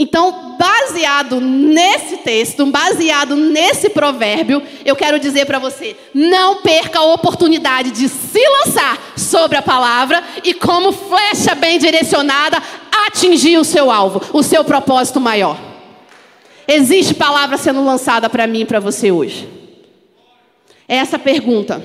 Então, 0.00 0.56
baseado 0.56 1.40
nesse 1.40 2.18
texto, 2.18 2.64
baseado 2.66 3.34
nesse 3.34 3.90
provérbio, 3.90 4.62
eu 4.84 4.94
quero 4.94 5.18
dizer 5.18 5.44
para 5.44 5.58
você: 5.58 5.96
não 6.14 6.62
perca 6.62 7.00
a 7.00 7.12
oportunidade 7.12 7.90
de 7.90 8.08
se 8.08 8.40
lançar 8.48 8.96
sobre 9.16 9.58
a 9.58 9.62
palavra 9.62 10.22
e, 10.44 10.54
como 10.54 10.92
flecha 10.92 11.56
bem 11.56 11.80
direcionada, 11.80 12.62
atingir 13.08 13.58
o 13.58 13.64
seu 13.64 13.90
alvo, 13.90 14.22
o 14.32 14.40
seu 14.40 14.62
propósito 14.62 15.20
maior. 15.20 15.58
Existe 16.68 17.14
palavra 17.14 17.56
sendo 17.56 17.84
lançada 17.84 18.30
para 18.30 18.46
mim 18.46 18.60
e 18.60 18.66
para 18.66 18.78
você 18.78 19.10
hoje? 19.10 19.48
Essa 20.86 21.18
pergunta, 21.18 21.82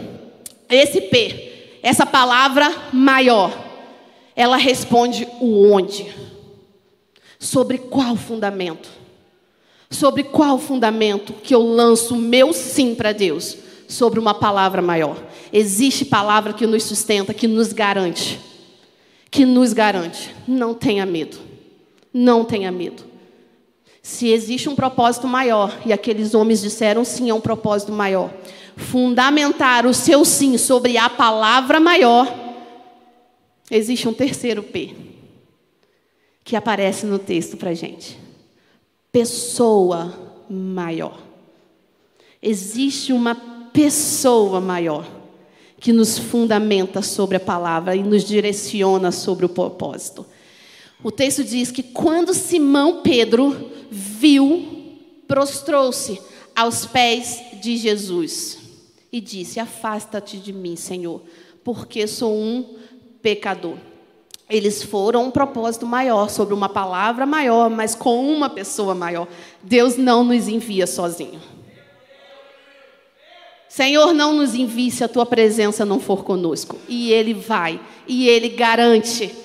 esse 0.69 1.02
P, 1.02 1.80
essa 1.82 2.06
palavra 2.06 2.71
maior, 2.91 3.52
ela 4.36 4.56
responde 4.56 5.28
o 5.39 5.71
onde. 5.73 6.33
Sobre 7.43 7.77
qual 7.77 8.15
fundamento? 8.15 8.89
Sobre 9.89 10.23
qual 10.23 10.58
fundamento 10.58 11.34
que 11.34 11.53
eu 11.53 11.62
lanço 11.62 12.15
o 12.15 12.17
meu 12.17 12.53
sim 12.53 12.95
para 12.95 13.12
Deus? 13.12 13.58
Sobre 13.86 14.17
uma 14.17 14.34
palavra 14.34 14.82
maior. 14.82 15.21
Existe 15.51 16.06
palavra 16.06 16.53
que 16.53 16.65
nos 16.65 16.84
sustenta, 16.84 17.34
que 17.34 17.45
nos 17.45 17.73
garante. 17.73 18.39
Que 19.29 19.45
nos 19.45 19.73
garante. 19.73 20.34
Não 20.47 20.73
tenha 20.73 21.06
medo. 21.06 21.38
Não 22.13 22.45
tenha 22.45 22.71
medo. 22.71 23.03
Se 24.01 24.29
existe 24.29 24.69
um 24.69 24.75
propósito 24.75 25.27
maior, 25.27 25.77
e 25.86 25.91
aqueles 25.91 26.34
homens 26.34 26.62
disseram 26.62 27.03
sim 27.03 27.29
a 27.29 27.36
um 27.36 27.41
propósito 27.41 27.91
maior, 27.91 28.34
fundamentar 28.77 29.86
o 29.86 29.93
seu 29.93 30.23
sim 30.23 30.58
sobre 30.58 30.97
a 30.97 31.10
palavra 31.10 31.77
maior, 31.77 32.25
existe 33.69 34.08
um 34.08 34.13
terceiro 34.13 34.63
P, 34.63 35.12
que 36.43 36.56
aparece 36.56 37.06
no 37.06 37.19
texto 37.19 37.58
para 37.58 37.73
gente 37.73 38.23
pessoa 39.13 40.43
maior. 40.49 41.21
Existe 42.41 43.13
uma 43.13 43.36
pessoa 43.71 44.60
maior 44.60 45.08
que 45.79 45.93
nos 45.93 46.17
fundamenta 46.17 47.01
sobre 47.03 47.38
a 47.38 47.39
palavra 47.39 47.95
e 47.95 48.01
nos 48.01 48.23
direciona 48.23 49.12
sobre 49.12 49.45
o 49.45 49.49
propósito. 49.49 50.25
O 51.03 51.12
texto 51.12 51.43
diz 51.43 51.69
que 51.69 51.84
quando 51.84 52.34
Simão 52.34 53.03
Pedro 53.03 53.69
viu, 53.91 54.97
prostrou-se 55.27 56.19
aos 56.56 56.88
pés 56.88 57.39
de 57.62 57.77
Jesus 57.77 58.58
e 59.12 59.21
disse: 59.21 59.60
Afasta-te 59.60 60.38
de 60.38 60.51
mim, 60.51 60.75
Senhor, 60.75 61.21
porque 61.63 62.08
sou 62.08 62.36
um 62.36 62.77
pecador. 63.21 63.77
Eles 64.53 64.83
foram 64.83 65.25
um 65.25 65.31
propósito 65.31 65.87
maior, 65.87 66.29
sobre 66.29 66.53
uma 66.53 66.69
palavra 66.69 67.25
maior, 67.25 67.71
mas 67.71 67.95
com 67.95 68.23
uma 68.31 68.47
pessoa 68.47 68.93
maior. 68.93 69.27
Deus 69.63 69.97
não 69.97 70.23
nos 70.23 70.47
envia 70.47 70.85
sozinho. 70.85 71.41
Senhor, 73.67 74.13
não 74.13 74.31
nos 74.35 74.53
envie 74.53 74.91
se 74.91 75.03
a 75.03 75.07
tua 75.07 75.25
presença 75.25 75.83
não 75.83 75.99
for 75.99 76.23
conosco. 76.23 76.77
E 76.87 77.11
Ele 77.11 77.33
vai, 77.33 77.79
e 78.07 78.29
Ele 78.29 78.49
garante. 78.49 79.35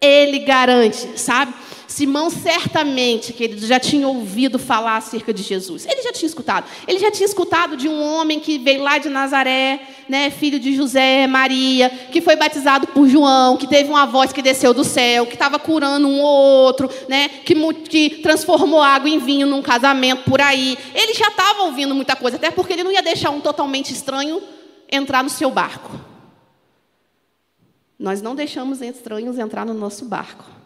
Ele 0.00 0.40
garante, 0.40 1.16
sabe? 1.16 1.54
Simão 1.88 2.28
certamente, 2.28 3.32
querido, 3.32 3.66
já 3.66 3.80
tinha 3.80 4.06
ouvido 4.06 4.58
falar 4.58 4.98
acerca 4.98 5.32
de 5.32 5.42
Jesus. 5.42 5.86
Ele 5.86 6.02
já 6.02 6.12
tinha 6.12 6.26
escutado. 6.26 6.66
Ele 6.86 6.98
já 6.98 7.10
tinha 7.10 7.24
escutado 7.24 7.78
de 7.78 7.88
um 7.88 8.02
homem 8.02 8.38
que 8.38 8.58
veio 8.58 8.82
lá 8.82 8.98
de 8.98 9.08
Nazaré, 9.08 9.80
né, 10.06 10.28
filho 10.28 10.60
de 10.60 10.76
José, 10.76 11.26
Maria, 11.26 11.88
que 12.12 12.20
foi 12.20 12.36
batizado 12.36 12.86
por 12.88 13.08
João, 13.08 13.56
que 13.56 13.66
teve 13.66 13.88
uma 13.88 14.04
voz 14.04 14.34
que 14.34 14.42
desceu 14.42 14.74
do 14.74 14.84
céu, 14.84 15.24
que 15.24 15.32
estava 15.32 15.58
curando 15.58 16.06
um 16.06 16.20
ou 16.20 16.64
outro, 16.66 16.90
né, 17.08 17.30
que, 17.46 17.54
que 17.88 18.10
transformou 18.22 18.82
água 18.82 19.08
em 19.08 19.18
vinho 19.18 19.46
num 19.46 19.62
casamento 19.62 20.24
por 20.24 20.42
aí. 20.42 20.76
Ele 20.94 21.14
já 21.14 21.28
estava 21.28 21.62
ouvindo 21.62 21.94
muita 21.94 22.14
coisa, 22.14 22.36
até 22.36 22.50
porque 22.50 22.74
ele 22.74 22.84
não 22.84 22.92
ia 22.92 23.02
deixar 23.02 23.30
um 23.30 23.40
totalmente 23.40 23.94
estranho 23.94 24.42
entrar 24.92 25.24
no 25.24 25.30
seu 25.30 25.50
barco. 25.50 25.98
Nós 27.98 28.20
não 28.20 28.34
deixamos 28.34 28.82
estranhos 28.82 29.38
entrar 29.38 29.64
no 29.64 29.72
nosso 29.72 30.04
barco. 30.04 30.57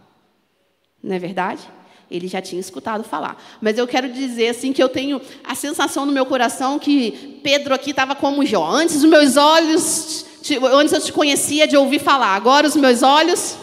Não 1.03 1.17
é 1.17 1.19
verdade? 1.19 1.63
Ele 2.11 2.29
já 2.29 2.43
tinha 2.43 2.61
escutado 2.61 3.03
falar. 3.03 3.43
Mas 3.61 3.79
eu 3.79 3.87
quero 3.87 4.13
dizer 4.13 4.49
assim 4.49 4.73
que 4.73 4.83
eu 4.83 4.89
tenho 4.89 5.21
a 5.43 5.55
sensação 5.55 6.05
no 6.05 6.13
meu 6.13 6.27
coração 6.27 6.79
que 6.79 7.41
Pedro 7.43 7.75
aqui 7.75 7.91
estava 7.91 8.15
como 8.15 8.45
Jó. 8.45 8.65
Antes 8.65 8.97
os 8.97 9.05
meus 9.05 9.37
olhos, 9.37 10.27
antes 10.75 10.93
eu 10.93 11.01
te 11.01 11.13
conhecia 11.13 11.67
de 11.67 11.77
ouvir 11.77 11.99
falar, 11.99 12.35
agora 12.35 12.67
os 12.67 12.77
meus 12.77 13.03
olhos 13.03 13.57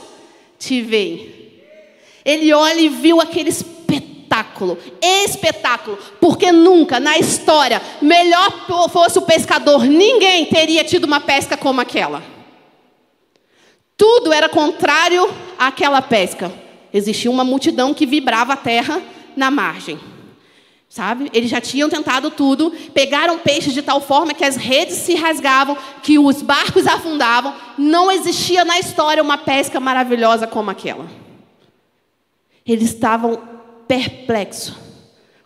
te 0.58 0.82
veem. 0.82 1.39
Ele 2.25 2.52
olha 2.52 2.80
e 2.80 2.89
viu 2.89 3.21
aquele 3.21 3.49
espetáculo, 3.49 4.78
espetáculo, 5.02 5.97
porque 6.19 6.52
nunca 6.52 6.99
na 6.99 7.17
história, 7.17 7.82
melhor 8.02 8.65
fosse 8.91 9.17
o 9.19 9.23
pescador, 9.23 9.86
ninguém 9.86 10.45
teria 10.47 10.84
tido 10.84 11.06
uma 11.06 11.21
pesca 11.21 11.56
como 11.56 11.80
aquela. 11.82 12.23
Tudo 13.95 14.34
era 14.34 14.49
contrário 14.49 15.30
àquela 15.58 16.02
pesca. 16.02 16.52
Existia 16.93 17.30
uma 17.30 17.43
multidão 17.43 17.93
que 17.93 18.06
vibrava 18.06 18.54
a 18.54 18.58
terra 18.58 19.02
na 19.36 19.52
margem. 19.52 19.99
Sabe? 20.88 21.30
Eles 21.34 21.52
já 21.52 21.62
tinham 21.62 21.88
tentado 21.88 22.32
tudo, 22.32 22.71
pegaram 22.93 23.38
peixes 23.38 23.73
de 23.73 23.82
tal 23.84 24.02
forma 24.02 24.34
que 24.34 24.43
as 24.43 24.56
redes 24.56 24.95
se 24.95 25.13
rasgavam, 25.13 25.78
que 26.02 26.17
os 26.17 26.41
barcos 26.41 26.88
afundavam. 26.88 27.54
Não 27.78 28.12
existia 28.12 28.65
na 28.65 28.80
história 28.80 29.21
uma 29.21 29.38
pesca 29.38 29.80
maravilhosa 29.80 30.47
como 30.47 30.71
aquela. 30.71 31.08
Eles 32.65 32.89
estavam 32.89 33.39
perplexos 33.88 34.73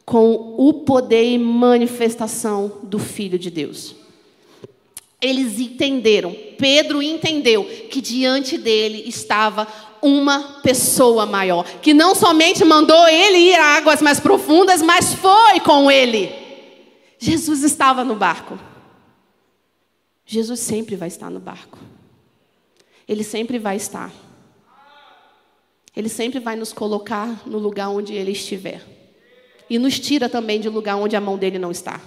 com 0.06 0.56
o 0.58 0.74
poder 0.74 1.24
e 1.24 1.38
manifestação 1.38 2.80
do 2.84 3.00
Filho 3.00 3.40
de 3.40 3.50
Deus. 3.50 3.96
Eles 5.22 5.60
entenderam, 5.60 6.36
Pedro 6.58 7.02
entendeu 7.02 7.64
que 7.90 8.02
diante 8.02 8.58
dele 8.58 9.04
estava 9.08 9.66
uma 10.04 10.60
pessoa 10.62 11.26
maior, 11.26 11.64
que 11.82 11.94
não 11.94 12.14
somente 12.14 12.66
mandou 12.66 13.08
ele 13.08 13.38
ir 13.38 13.56
a 13.56 13.78
águas 13.78 14.02
mais 14.02 14.20
profundas, 14.20 14.82
mas 14.82 15.14
foi 15.14 15.62
com 15.62 15.90
ele. 15.90 16.30
Jesus 17.18 17.64
estava 17.64 18.04
no 18.04 18.14
barco. 18.14 18.60
Jesus 20.26 20.60
sempre 20.60 20.98
vai 20.98 21.08
estar 21.08 21.30
no 21.30 21.40
barco. 21.40 21.80
Ele 23.08 23.24
sempre 23.24 23.58
vai 23.58 23.78
estar. 23.78 24.12
Ele 25.96 26.10
sempre 26.10 26.40
vai 26.40 26.58
nos 26.58 26.74
colocar 26.74 27.48
no 27.48 27.58
lugar 27.58 27.90
onde 27.90 28.14
ele 28.14 28.32
estiver. 28.32 28.82
E 29.70 29.80
nos 29.80 30.00
tira 30.00 30.28
também 30.28 30.60
de 30.60 30.68
lugar 30.68 30.98
onde 30.98 31.16
a 31.16 31.22
mão 31.22 31.38
dele 31.38 31.58
não 31.58 31.72
está. 31.72 32.02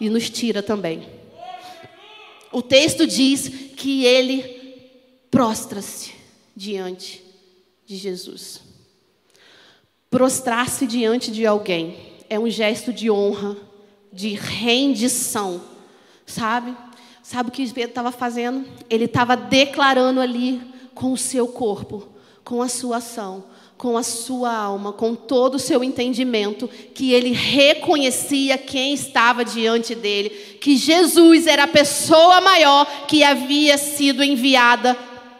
E 0.00 0.08
nos 0.08 0.30
tira 0.30 0.62
também. 0.62 1.06
O 2.50 2.62
texto 2.62 3.06
diz 3.06 3.48
que 3.76 4.06
ele 4.06 4.57
prostra-se 5.30 6.12
diante 6.54 7.22
de 7.86 7.96
Jesus. 7.96 8.60
Prostrar-se 10.10 10.86
diante 10.86 11.30
de 11.30 11.46
alguém 11.46 11.96
é 12.30 12.38
um 12.38 12.48
gesto 12.48 12.92
de 12.92 13.10
honra, 13.10 13.56
de 14.12 14.30
rendição, 14.30 15.60
sabe? 16.26 16.74
Sabe 17.22 17.50
o 17.50 17.52
que 17.52 17.70
Pedro 17.72 17.90
estava 17.90 18.10
fazendo? 18.10 18.66
Ele 18.88 19.04
estava 19.04 19.36
declarando 19.36 20.20
ali 20.20 20.62
com 20.94 21.12
o 21.12 21.16
seu 21.18 21.46
corpo, 21.46 22.08
com 22.42 22.62
a 22.62 22.68
sua 22.68 22.96
ação, 22.96 23.44
com 23.76 23.96
a 23.96 24.02
sua 24.02 24.52
alma, 24.52 24.92
com 24.92 25.14
todo 25.14 25.54
o 25.54 25.58
seu 25.58 25.84
entendimento, 25.84 26.66
que 26.94 27.12
ele 27.12 27.32
reconhecia 27.32 28.58
quem 28.58 28.94
estava 28.94 29.44
diante 29.44 29.94
dele, 29.94 30.30
que 30.60 30.76
Jesus 30.76 31.46
era 31.46 31.64
a 31.64 31.68
pessoa 31.68 32.40
maior 32.40 32.84
que 33.06 33.22
havia 33.22 33.78
sido 33.78 34.24
enviada 34.24 34.96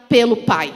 pelo 0.09 0.35
Pai. 0.35 0.73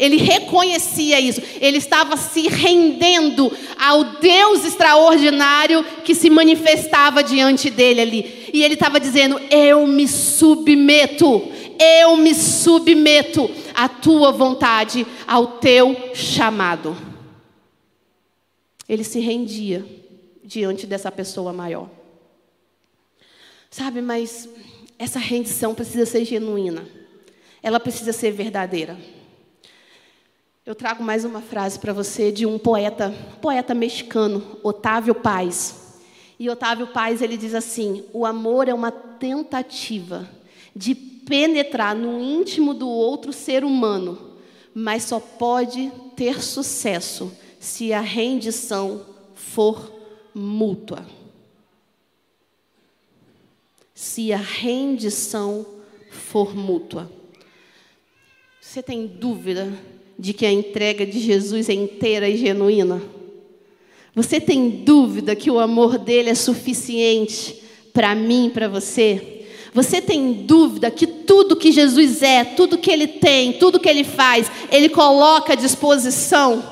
Ele 0.00 0.16
reconhecia 0.16 1.20
isso, 1.20 1.42
ele 1.60 1.76
estava 1.76 2.16
se 2.16 2.48
rendendo 2.48 3.52
ao 3.78 4.02
Deus 4.18 4.64
extraordinário 4.64 5.84
que 6.02 6.14
se 6.14 6.30
manifestava 6.30 7.22
diante 7.22 7.68
dele 7.68 8.00
ali. 8.00 8.50
E 8.50 8.64
ele 8.64 8.74
estava 8.74 8.98
dizendo: 8.98 9.38
Eu 9.50 9.86
me 9.86 10.08
submeto, 10.08 11.52
eu 11.78 12.16
me 12.16 12.34
submeto 12.34 13.50
à 13.74 13.90
tua 13.90 14.32
vontade, 14.32 15.06
ao 15.26 15.58
teu 15.58 16.14
chamado. 16.14 16.96
Ele 18.88 19.04
se 19.04 19.20
rendia 19.20 19.84
diante 20.42 20.86
dessa 20.86 21.12
pessoa 21.12 21.52
maior. 21.52 21.90
Sabe, 23.70 24.00
mas 24.00 24.48
essa 24.98 25.18
rendição 25.18 25.74
precisa 25.74 26.06
ser 26.06 26.24
genuína 26.24 26.99
ela 27.62 27.78
precisa 27.78 28.12
ser 28.12 28.32
verdadeira. 28.32 28.96
Eu 30.64 30.74
trago 30.74 31.02
mais 31.02 31.24
uma 31.24 31.40
frase 31.40 31.78
para 31.78 31.92
você 31.92 32.30
de 32.30 32.46
um 32.46 32.58
poeta, 32.58 33.10
poeta 33.40 33.74
mexicano, 33.74 34.58
Otávio 34.62 35.14
Paz. 35.14 35.98
E 36.38 36.48
Otávio 36.48 36.86
Paz 36.88 37.20
ele 37.20 37.36
diz 37.36 37.54
assim: 37.54 38.04
"O 38.12 38.24
amor 38.24 38.68
é 38.68 38.74
uma 38.74 38.90
tentativa 38.90 40.28
de 40.74 40.94
penetrar 40.94 41.94
no 41.94 42.20
íntimo 42.20 42.72
do 42.72 42.88
outro 42.88 43.32
ser 43.32 43.64
humano, 43.64 44.36
mas 44.74 45.04
só 45.04 45.18
pode 45.18 45.90
ter 46.14 46.42
sucesso 46.42 47.32
se 47.58 47.92
a 47.92 48.00
rendição 48.00 49.04
for 49.34 49.92
mútua." 50.34 51.04
Se 53.94 54.32
a 54.32 54.38
rendição 54.38 55.66
for 56.10 56.54
mútua. 56.54 57.19
Você 58.70 58.84
tem 58.84 59.04
dúvida 59.04 59.68
de 60.16 60.32
que 60.32 60.46
a 60.46 60.52
entrega 60.52 61.04
de 61.04 61.18
Jesus 61.18 61.68
é 61.68 61.72
inteira 61.72 62.28
e 62.28 62.36
genuína? 62.36 63.02
Você 64.14 64.40
tem 64.40 64.70
dúvida 64.70 65.34
que 65.34 65.50
o 65.50 65.58
amor 65.58 65.98
dele 65.98 66.30
é 66.30 66.36
suficiente 66.36 67.60
para 67.92 68.14
mim 68.14 68.46
e 68.46 68.50
para 68.50 68.68
você? 68.68 69.44
Você 69.74 70.00
tem 70.00 70.44
dúvida 70.44 70.88
que 70.88 71.04
tudo 71.04 71.56
que 71.56 71.72
Jesus 71.72 72.22
é, 72.22 72.44
tudo 72.44 72.78
que 72.78 72.92
ele 72.92 73.08
tem, 73.08 73.54
tudo 73.54 73.80
que 73.80 73.88
ele 73.88 74.04
faz, 74.04 74.48
ele 74.70 74.88
coloca 74.88 75.54
à 75.54 75.56
disposição 75.56 76.62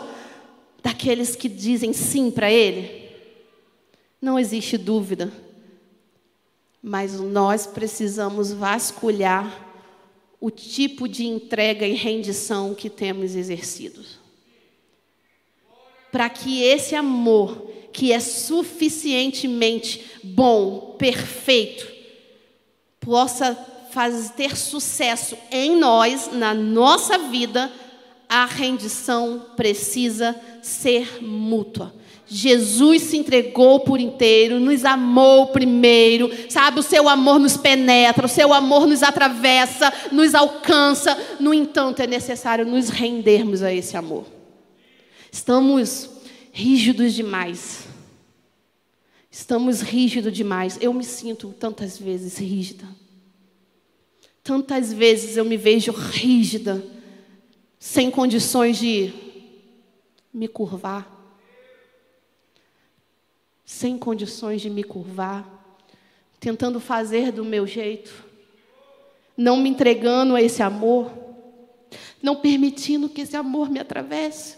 daqueles 0.80 1.34
que 1.34 1.48
dizem 1.48 1.92
sim 1.92 2.30
para 2.30 2.48
Ele? 2.48 3.08
Não 4.22 4.38
existe 4.38 4.78
dúvida. 4.78 5.32
Mas 6.80 7.18
nós 7.18 7.66
precisamos 7.66 8.52
vasculhar 8.52 9.67
o 10.40 10.50
tipo 10.50 11.08
de 11.08 11.26
entrega 11.26 11.86
e 11.86 11.94
rendição 11.94 12.74
que 12.74 12.88
temos 12.88 13.34
exercido. 13.34 14.04
Para 16.12 16.30
que 16.30 16.62
esse 16.62 16.94
amor, 16.94 17.70
que 17.92 18.12
é 18.12 18.20
suficientemente 18.20 20.04
bom, 20.22 20.96
perfeito, 20.98 21.86
possa 23.00 23.54
fazer, 23.90 24.30
ter 24.34 24.56
sucesso 24.56 25.36
em 25.50 25.76
nós, 25.76 26.30
na 26.32 26.54
nossa 26.54 27.18
vida, 27.18 27.70
a 28.28 28.44
rendição 28.44 29.46
precisa 29.56 30.38
ser 30.62 31.22
mútua. 31.22 31.94
Jesus 32.30 33.02
se 33.04 33.16
entregou 33.16 33.80
por 33.80 33.98
inteiro, 33.98 34.60
nos 34.60 34.84
amou 34.84 35.46
primeiro, 35.46 36.30
sabe? 36.50 36.78
O 36.78 36.82
seu 36.82 37.08
amor 37.08 37.38
nos 37.38 37.56
penetra, 37.56 38.26
o 38.26 38.28
seu 38.28 38.52
amor 38.52 38.86
nos 38.86 39.02
atravessa, 39.02 39.90
nos 40.12 40.34
alcança. 40.34 41.16
No 41.40 41.54
entanto, 41.54 42.00
é 42.00 42.06
necessário 42.06 42.66
nos 42.66 42.90
rendermos 42.90 43.62
a 43.62 43.72
esse 43.72 43.96
amor. 43.96 44.26
Estamos 45.32 46.10
rígidos 46.52 47.14
demais. 47.14 47.84
Estamos 49.30 49.80
rígidos 49.80 50.32
demais. 50.34 50.76
Eu 50.82 50.92
me 50.92 51.04
sinto 51.04 51.54
tantas 51.58 51.98
vezes 51.98 52.36
rígida. 52.36 52.84
Tantas 54.42 54.92
vezes 54.92 55.38
eu 55.38 55.46
me 55.46 55.56
vejo 55.56 55.92
rígida, 55.92 56.84
sem 57.78 58.10
condições 58.10 58.78
de 58.78 59.12
me 60.32 60.46
curvar 60.46 61.17
sem 63.68 63.98
condições 63.98 64.62
de 64.62 64.70
me 64.70 64.82
curvar, 64.82 65.46
tentando 66.40 66.80
fazer 66.80 67.30
do 67.30 67.44
meu 67.44 67.66
jeito, 67.66 68.24
não 69.36 69.58
me 69.58 69.68
entregando 69.68 70.34
a 70.34 70.40
esse 70.40 70.62
amor, 70.62 71.12
não 72.22 72.36
permitindo 72.36 73.10
que 73.10 73.20
esse 73.20 73.36
amor 73.36 73.68
me 73.68 73.78
atravesse. 73.78 74.56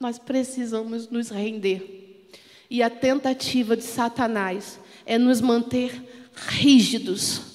Nós 0.00 0.18
precisamos 0.18 1.06
nos 1.10 1.28
render. 1.28 2.26
E 2.70 2.82
a 2.82 2.88
tentativa 2.88 3.76
de 3.76 3.84
Satanás 3.84 4.80
é 5.04 5.18
nos 5.18 5.42
manter 5.42 6.02
rígidos 6.34 7.52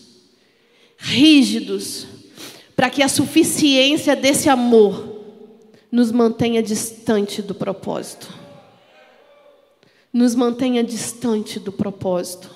rígidos 0.97 2.07
para 2.75 2.89
que 2.89 3.01
a 3.01 3.07
suficiência 3.07 4.15
desse 4.15 4.49
amor 4.49 5.16
nos 5.91 6.11
mantenha 6.11 6.61
distante 6.61 7.41
do 7.41 7.55
propósito. 7.55 8.33
Nos 10.11 10.35
mantenha 10.35 10.83
distante 10.83 11.59
do 11.59 11.71
propósito. 11.71 12.53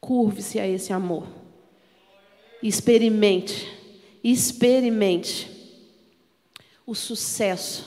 Curve-se 0.00 0.58
a 0.58 0.66
esse 0.66 0.92
amor. 0.92 1.26
Experimente, 2.62 3.70
experimente 4.22 5.50
o 6.86 6.94
sucesso, 6.94 7.86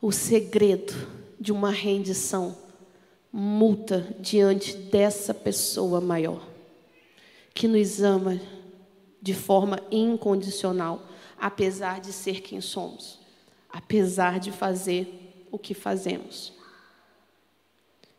o 0.00 0.12
segredo 0.12 0.92
de 1.40 1.52
uma 1.52 1.70
rendição 1.70 2.56
multa 3.32 4.14
diante 4.20 4.76
dessa 4.76 5.32
pessoa 5.32 6.00
maior, 6.00 6.46
que 7.54 7.66
nos 7.66 8.02
ama 8.02 8.40
de 9.20 9.34
forma 9.34 9.80
incondicional 9.90 11.07
apesar 11.40 12.00
de 12.00 12.12
ser 12.12 12.40
quem 12.40 12.60
somos, 12.60 13.18
apesar 13.68 14.40
de 14.40 14.50
fazer 14.50 15.46
o 15.50 15.58
que 15.58 15.74
fazemos. 15.74 16.52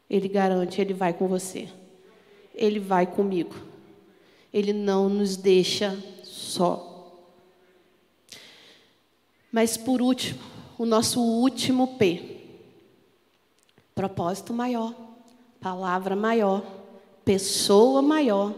Ele 0.09 0.27
garante, 0.27 0.81
ele 0.81 0.93
vai 0.93 1.13
com 1.13 1.27
você. 1.27 1.69
Ele 2.55 2.79
vai 2.79 3.05
comigo. 3.05 3.55
Ele 4.51 4.73
não 4.73 5.07
nos 5.07 5.37
deixa 5.37 5.97
só. 6.23 7.13
Mas 9.51 9.77
por 9.77 10.01
último, 10.01 10.39
o 10.77 10.85
nosso 10.85 11.21
último 11.21 11.97
P. 11.97 12.37
Propósito 13.93 14.53
maior, 14.53 14.95
palavra 15.59 16.15
maior, 16.15 16.63
pessoa 17.23 18.01
maior 18.01 18.55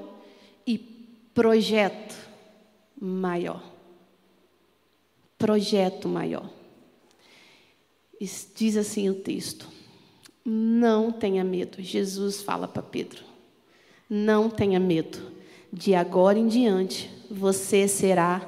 e 0.65 0.77
projeto 0.77 2.15
maior 2.95 3.70
projeto 5.41 6.07
maior. 6.07 6.47
Diz 8.55 8.77
assim 8.77 9.09
o 9.09 9.15
texto: 9.15 9.67
Não 10.45 11.11
tenha 11.11 11.43
medo. 11.43 11.81
Jesus 11.81 12.43
fala 12.43 12.67
para 12.67 12.83
Pedro: 12.83 13.23
Não 14.07 14.49
tenha 14.49 14.79
medo. 14.79 15.31
De 15.73 15.95
agora 15.95 16.37
em 16.37 16.47
diante, 16.47 17.09
você 17.29 17.87
será 17.87 18.47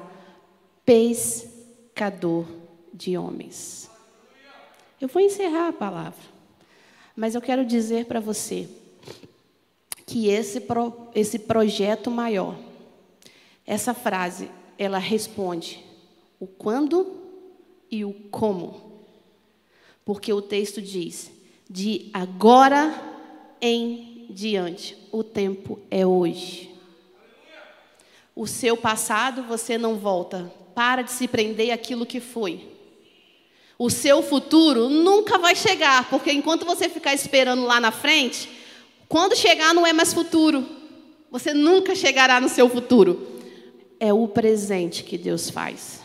pescador 0.84 2.46
de 2.92 3.16
homens. 3.16 3.90
Eu 5.00 5.08
vou 5.08 5.20
encerrar 5.20 5.68
a 5.68 5.72
palavra, 5.72 6.20
mas 7.16 7.34
eu 7.34 7.40
quero 7.40 7.64
dizer 7.64 8.04
para 8.04 8.20
você 8.20 8.68
que 10.06 10.28
esse, 10.28 10.60
pro, 10.60 11.08
esse 11.14 11.38
projeto 11.38 12.10
maior, 12.10 12.56
essa 13.66 13.94
frase, 13.94 14.50
ela 14.78 14.98
responde 14.98 15.82
o 16.44 16.46
quando 16.46 17.16
e 17.90 18.04
o 18.04 18.12
como. 18.30 18.92
Porque 20.04 20.32
o 20.32 20.42
texto 20.42 20.80
diz: 20.80 21.30
de 21.68 22.10
agora 22.12 22.94
em 23.60 24.26
diante, 24.30 24.96
o 25.10 25.24
tempo 25.24 25.80
é 25.90 26.06
hoje. 26.06 26.70
O 28.36 28.46
seu 28.46 28.76
passado 28.76 29.42
você 29.44 29.78
não 29.78 29.96
volta. 29.96 30.52
Para 30.74 31.02
de 31.02 31.12
se 31.12 31.28
prender 31.28 31.70
aquilo 31.70 32.04
que 32.04 32.20
foi. 32.20 32.68
O 33.78 33.88
seu 33.88 34.22
futuro 34.22 34.88
nunca 34.88 35.38
vai 35.38 35.54
chegar, 35.54 36.10
porque 36.10 36.32
enquanto 36.32 36.66
você 36.66 36.88
ficar 36.88 37.14
esperando 37.14 37.64
lá 37.64 37.80
na 37.80 37.92
frente, 37.92 38.50
quando 39.08 39.36
chegar 39.36 39.72
não 39.72 39.86
é 39.86 39.92
mais 39.92 40.12
futuro. 40.12 40.66
Você 41.30 41.54
nunca 41.54 41.94
chegará 41.94 42.40
no 42.40 42.48
seu 42.48 42.68
futuro. 42.68 43.26
É 43.98 44.12
o 44.12 44.28
presente 44.28 45.02
que 45.04 45.16
Deus 45.16 45.48
faz. 45.48 46.03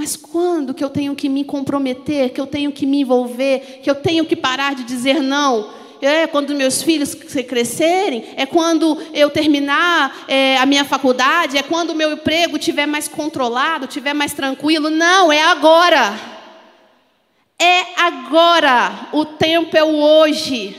Mas 0.00 0.16
quando 0.16 0.72
que 0.72 0.82
eu 0.82 0.88
tenho 0.88 1.14
que 1.14 1.28
me 1.28 1.44
comprometer, 1.44 2.30
que 2.30 2.40
eu 2.40 2.46
tenho 2.46 2.72
que 2.72 2.86
me 2.86 3.02
envolver, 3.02 3.80
que 3.82 3.90
eu 3.90 3.94
tenho 3.94 4.24
que 4.24 4.34
parar 4.34 4.74
de 4.74 4.82
dizer 4.82 5.20
não? 5.20 5.68
É 6.00 6.26
quando 6.26 6.54
meus 6.54 6.82
filhos 6.82 7.14
crescerem, 7.14 8.24
é 8.34 8.46
quando 8.46 8.96
eu 9.12 9.28
terminar 9.28 10.24
é, 10.26 10.56
a 10.56 10.64
minha 10.64 10.86
faculdade, 10.86 11.58
é 11.58 11.62
quando 11.62 11.90
o 11.90 11.94
meu 11.94 12.12
emprego 12.12 12.56
estiver 12.56 12.86
mais 12.86 13.08
controlado, 13.08 13.84
estiver 13.84 14.14
mais 14.14 14.32
tranquilo. 14.32 14.88
Não, 14.88 15.30
é 15.30 15.42
agora. 15.42 16.18
É 17.58 18.00
agora. 18.00 19.10
O 19.12 19.26
tempo 19.26 19.76
é 19.76 19.84
o 19.84 19.96
hoje. 19.96 20.74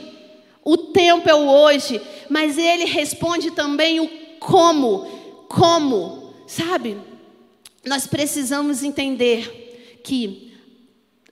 O 0.65 0.77
tempo 0.77 1.29
é 1.29 1.35
o 1.35 1.47
hoje. 1.47 2.01
Mas 2.27 2.57
ele 2.57 2.85
responde 2.85 3.51
também 3.51 3.99
o 3.99 4.09
como. 4.39 5.45
Como, 5.47 6.33
sabe? 6.47 7.10
Nós 7.85 8.05
precisamos 8.05 8.83
entender 8.83 9.99
que 10.03 10.51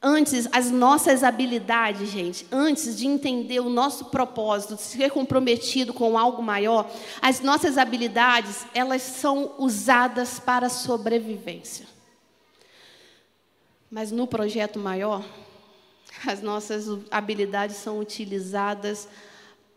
antes 0.02 0.48
as 0.52 0.72
nossas 0.72 1.24
habilidades, 1.24 2.10
gente, 2.10 2.48
antes 2.52 2.98
de 2.98 3.06
entender 3.06 3.60
o 3.60 3.70
nosso 3.70 4.06
propósito, 4.06 4.76
de 4.76 4.82
ser 4.82 5.12
comprometido 5.12 5.94
com 5.94 6.18
algo 6.18 6.42
maior, 6.42 6.90
as 7.22 7.42
nossas 7.42 7.78
habilidades, 7.78 8.66
elas 8.74 9.02
são 9.02 9.56
usadas 9.58 10.40
para 10.40 10.70
sobrevivência. 10.70 11.86
Mas 13.92 14.12
no 14.12 14.26
projeto 14.26 14.80
maior, 14.80 15.24
as 16.26 16.42
nossas 16.42 16.86
habilidades 17.12 17.78
são 17.78 18.00
utilizadas 18.00 19.08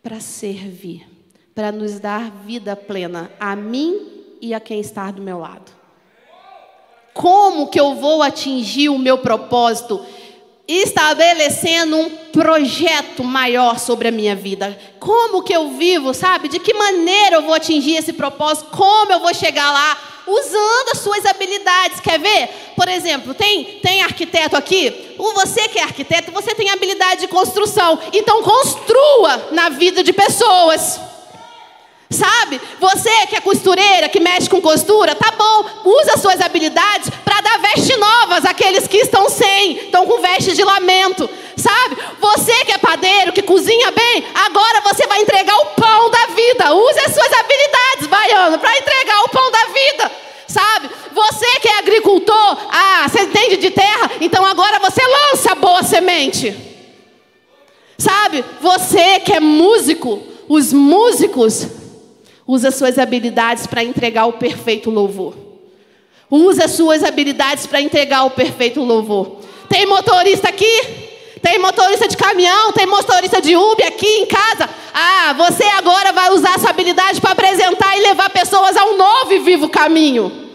para 0.03 0.21
servir, 0.21 1.07
para 1.55 1.71
nos 1.71 1.99
dar 1.99 2.31
vida 2.31 2.75
plena 2.77 3.31
a 3.39 3.55
mim 3.55 4.37
e 4.41 4.53
a 4.55 4.61
quem 4.61 4.81
está 4.81 5.11
do 5.11 5.23
meu 5.23 5.39
lado. 5.39 5.82
Como 7.15 7.69
que 7.69 7.79
eu 7.79 7.95
vou 7.95 8.23
atingir 8.23 8.89
o 8.89 8.99
meu 8.99 9.19
propósito? 9.19 10.05
Estabelecendo 10.67 11.97
um 11.97 12.09
projeto 12.09 13.23
maior 13.23 13.79
sobre 13.79 14.09
a 14.09 14.13
minha 14.13 14.35
vida. 14.35 14.79
Como 14.99 15.43
que 15.43 15.55
eu 15.55 15.71
vivo, 15.71 16.15
sabe? 16.15 16.49
De 16.49 16.59
que 16.59 16.73
maneira 16.73 17.37
eu 17.37 17.43
vou 17.43 17.55
atingir 17.55 17.97
esse 17.97 18.13
propósito? 18.13 18.71
Como 18.71 19.13
eu 19.13 19.21
vou 19.21 19.35
chegar 19.35 19.71
lá? 19.71 19.99
Usando 20.27 20.91
as 20.93 20.99
suas 20.99 21.27
habilidades. 21.27 22.01
Quer 22.01 22.19
ver? 22.19 22.49
Por 22.75 22.89
exemplo, 22.89 23.35
tem, 23.35 23.65
tem 23.83 24.03
arquiteto 24.03 24.57
aqui? 24.57 25.15
Você 25.19 25.69
que 25.69 25.79
é 25.79 25.83
arquiteto, 25.83 26.33
você 26.33 26.55
tem 26.55 26.71
habilidade 26.71 27.23
de 27.23 27.29
construção. 27.29 27.99
Então 28.13 28.43
construa 28.43 29.49
na 29.51 29.69
vida 29.69 30.03
de 30.03 30.13
pessoas. 30.13 31.12
Sabe? 32.13 32.61
Você 32.79 33.27
que 33.27 33.37
é 33.37 33.41
costureira, 33.41 34.09
que 34.09 34.21
mexe 34.21 34.49
com 34.49 34.61
costura, 34.61 35.15
tá 35.15 35.33
bom. 35.33 35.65
Usa 35.85 36.19
suas 36.19 36.41
habilidades 36.41 37.11
para 37.25 37.41
dar 37.41 37.59
vestes 37.59 37.99
novas 37.99 38.45
àqueles 38.45 38.87
que 38.87 38.99
estão 38.99 39.29
sem, 39.29 39.79
estão 39.85 40.07
com 40.07 40.21
vestes 40.21 40.55
de 40.55 40.63
lamento. 40.63 41.29
Sabe? 41.57 41.97
Você 42.21 42.65
que 42.65 42.73
é 42.73 42.79
padeiro, 42.79 43.33
que 43.33 43.43
cozinha 43.43 43.91
bem, 43.91 44.25
agora 44.35 44.81
você 44.83 45.07
vai 45.07 45.21
entregar 45.23 45.57
o 45.57 45.67
pão 45.67 46.11
da 46.11 46.27
vida. 46.35 46.75
Use 46.75 47.01
as 47.01 47.15
suas 47.15 47.33
habilidades, 47.33 48.07
baiano, 48.09 48.59
para 48.59 48.77
entregar 48.77 49.23
o 49.25 49.29
pão 49.29 49.51
da 49.51 49.65
vida. 49.67 50.13
Sabe? 50.47 50.91
Você 51.13 51.61
que 51.61 51.69
é 51.69 51.79
agricultor, 51.79 52.59
ah, 52.71 53.09
você 53.09 53.23
entende 53.23 53.57
de 53.57 53.71
terra, 53.71 54.11
então 54.21 54.45
agora 54.45 54.79
você 54.81 55.01
lança 55.07 55.55
boa 55.55 55.83
semente. 55.83 56.55
Sabe? 57.97 58.45
Você 58.61 59.21
que 59.21 59.33
é 59.33 59.41
músico, 59.41 60.23
os 60.49 60.73
músicos 60.73 61.82
Usa 62.53 62.71
suas 62.71 62.99
habilidades 62.99 63.67
para 63.67 63.83
entregar 63.83 64.27
o 64.27 64.35
perfeito 64.35 64.91
louvor. 64.91 65.35
Usa 66.31 66.69
suas 66.69 67.03
habilidades 67.03 67.67
para 67.67 67.81
entregar 67.81 68.25
o 68.25 68.31
perfeito 68.31 68.83
louvor. 68.83 69.39
Tem 69.71 69.87
motorista 69.87 70.51
aqui? 70.51 70.83
Tem 71.41 71.59
motorista 71.59 72.07
de 72.07 72.15
caminhão? 72.15 72.71
Tem 72.75 72.85
motorista 72.85 73.41
de 73.41 73.57
Uber 73.57 73.87
aqui 73.87 74.07
em 74.19 74.27
casa? 74.27 74.69
Ah, 74.93 75.33
você 75.33 75.65
agora 75.65 76.13
vai 76.13 76.29
usar 76.29 76.57
essa 76.57 76.69
habilidade 76.69 77.23
para 77.23 77.31
apresentar 77.31 77.97
e 77.97 78.03
levar 78.03 78.29
pessoas 78.29 78.77
a 78.77 78.85
um 78.85 78.99
novo 78.99 79.33
e 79.33 79.39
vivo 79.39 79.71
caminho. 79.71 80.51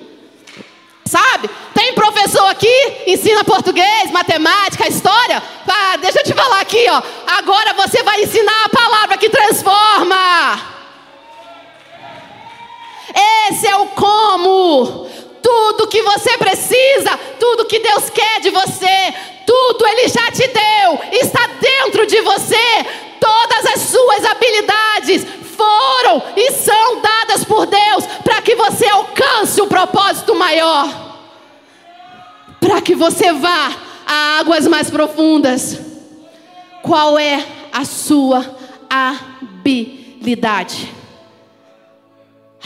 Sabe? 1.04 1.50
Tem 1.74 1.94
professor 1.94 2.46
aqui, 2.46 2.68
ensina 3.08 3.44
português, 3.44 4.12
matemática, 4.12 4.88
história. 4.88 5.42
Ah, 5.68 5.98
deixa 5.98 6.20
eu 6.20 6.24
te 6.24 6.34
falar 6.34 6.60
aqui, 6.60 6.86
ó. 6.90 7.02
Agora 7.40 7.74
você 7.74 8.04
vai 8.04 8.22
ensinar 8.22 8.66
a 8.66 8.70
palavra 8.70 9.18
que 9.18 9.30
transforma. 9.30 9.67
O 13.80 13.88
como. 13.88 15.08
Tudo 15.42 15.88
que 15.88 16.02
você 16.02 16.38
precisa, 16.38 17.18
tudo 17.40 17.66
que 17.66 17.80
Deus 17.80 18.10
quer 18.10 18.42
de 18.42 18.50
você, 18.50 19.14
tudo 19.46 19.88
Ele 19.88 20.08
já 20.10 20.30
te 20.32 20.48
deu, 20.48 21.00
está 21.22 21.48
dentro 21.62 22.06
de 22.06 22.20
você. 22.22 22.86
Todas 23.20 23.66
as 23.74 23.82
suas 23.82 24.26
habilidades 24.26 25.26
foram 25.56 26.22
e 26.36 26.52
são 26.52 27.02
dadas 27.02 27.44
por 27.44 27.66
Deus 27.66 28.06
para 28.24 28.42
que 28.42 28.56
você 28.56 28.88
alcance 28.88 29.62
o 29.62 29.68
propósito 29.68 30.36
maior, 30.36 30.88
para 32.60 32.82
que 32.82 32.94
você 32.94 33.32
vá 33.32 33.72
a 34.06 34.40
águas 34.40 34.68
mais 34.68 34.90
profundas. 34.90 35.80
Qual 36.84 37.18
é 37.18 37.44
a 37.72 37.86
sua 37.86 38.46
habilidade? 38.90 40.98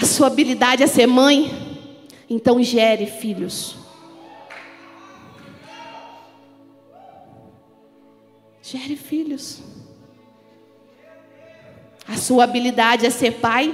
A 0.01 0.05
sua 0.05 0.25
habilidade 0.25 0.81
é 0.81 0.87
ser 0.87 1.05
mãe, 1.05 1.51
então 2.27 2.61
gere 2.63 3.05
filhos. 3.05 3.75
Gere 8.63 8.95
filhos. 8.95 9.61
A 12.07 12.17
sua 12.17 12.45
habilidade 12.45 13.05
é 13.05 13.11
ser 13.11 13.33
pai, 13.33 13.71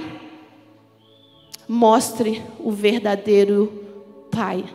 mostre 1.66 2.42
o 2.58 2.70
verdadeiro 2.72 3.86
pai. 4.30 4.66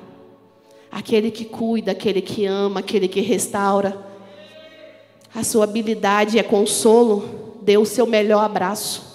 Aquele 0.89 1.29
que 1.29 1.45
cuida, 1.45 1.91
aquele 1.91 2.21
que 2.21 2.47
ama, 2.47 2.79
aquele 2.79 3.07
que 3.07 3.21
restaura. 3.21 3.95
A 5.35 5.43
sua 5.43 5.65
habilidade 5.65 6.39
é 6.39 6.43
consolo, 6.43 7.59
dê 7.61 7.77
o 7.77 7.85
seu 7.85 8.07
melhor 8.07 8.43
abraço. 8.43 9.12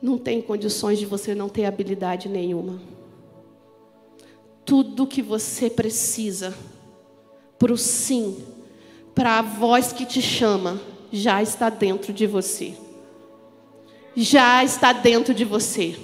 Não 0.00 0.18
tem 0.18 0.40
condições 0.42 0.98
de 0.98 1.06
você 1.06 1.34
não 1.34 1.48
ter 1.48 1.64
habilidade 1.64 2.28
nenhuma. 2.28 2.80
Tudo 4.64 5.06
que 5.06 5.22
você 5.22 5.70
precisa 5.70 6.54
para 7.58 7.72
o 7.72 7.78
sim, 7.78 8.44
para 9.14 9.38
a 9.38 9.42
voz 9.42 9.92
que 9.92 10.04
te 10.04 10.20
chama, 10.20 10.80
já 11.10 11.42
está 11.42 11.70
dentro 11.70 12.12
de 12.12 12.26
você. 12.26 12.74
Já 14.14 14.64
está 14.64 14.92
dentro 14.92 15.32
de 15.32 15.44
você. 15.44 15.96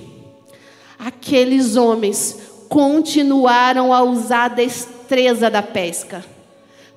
Aqueles 0.98 1.76
homens 1.76 2.38
continuaram 2.68 3.92
a 3.92 4.02
usar 4.02 4.44
a 4.44 4.54
destreza 4.54 5.50
da 5.50 5.62
pesca, 5.62 6.24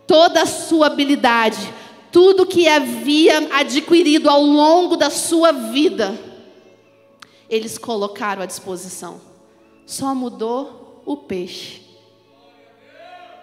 toda 0.07 0.43
a 0.43 0.45
sua 0.45 0.87
habilidade, 0.87 1.73
tudo 2.11 2.45
que 2.45 2.67
havia 2.67 3.49
adquirido 3.53 4.29
ao 4.29 4.41
longo 4.41 4.95
da 4.95 5.09
sua 5.09 5.51
vida 5.51 6.34
eles 7.49 7.77
colocaram 7.77 8.41
à 8.41 8.45
disposição. 8.45 9.21
Só 9.85 10.13
mudou 10.15 11.01
o 11.05 11.17
peixe. 11.17 11.81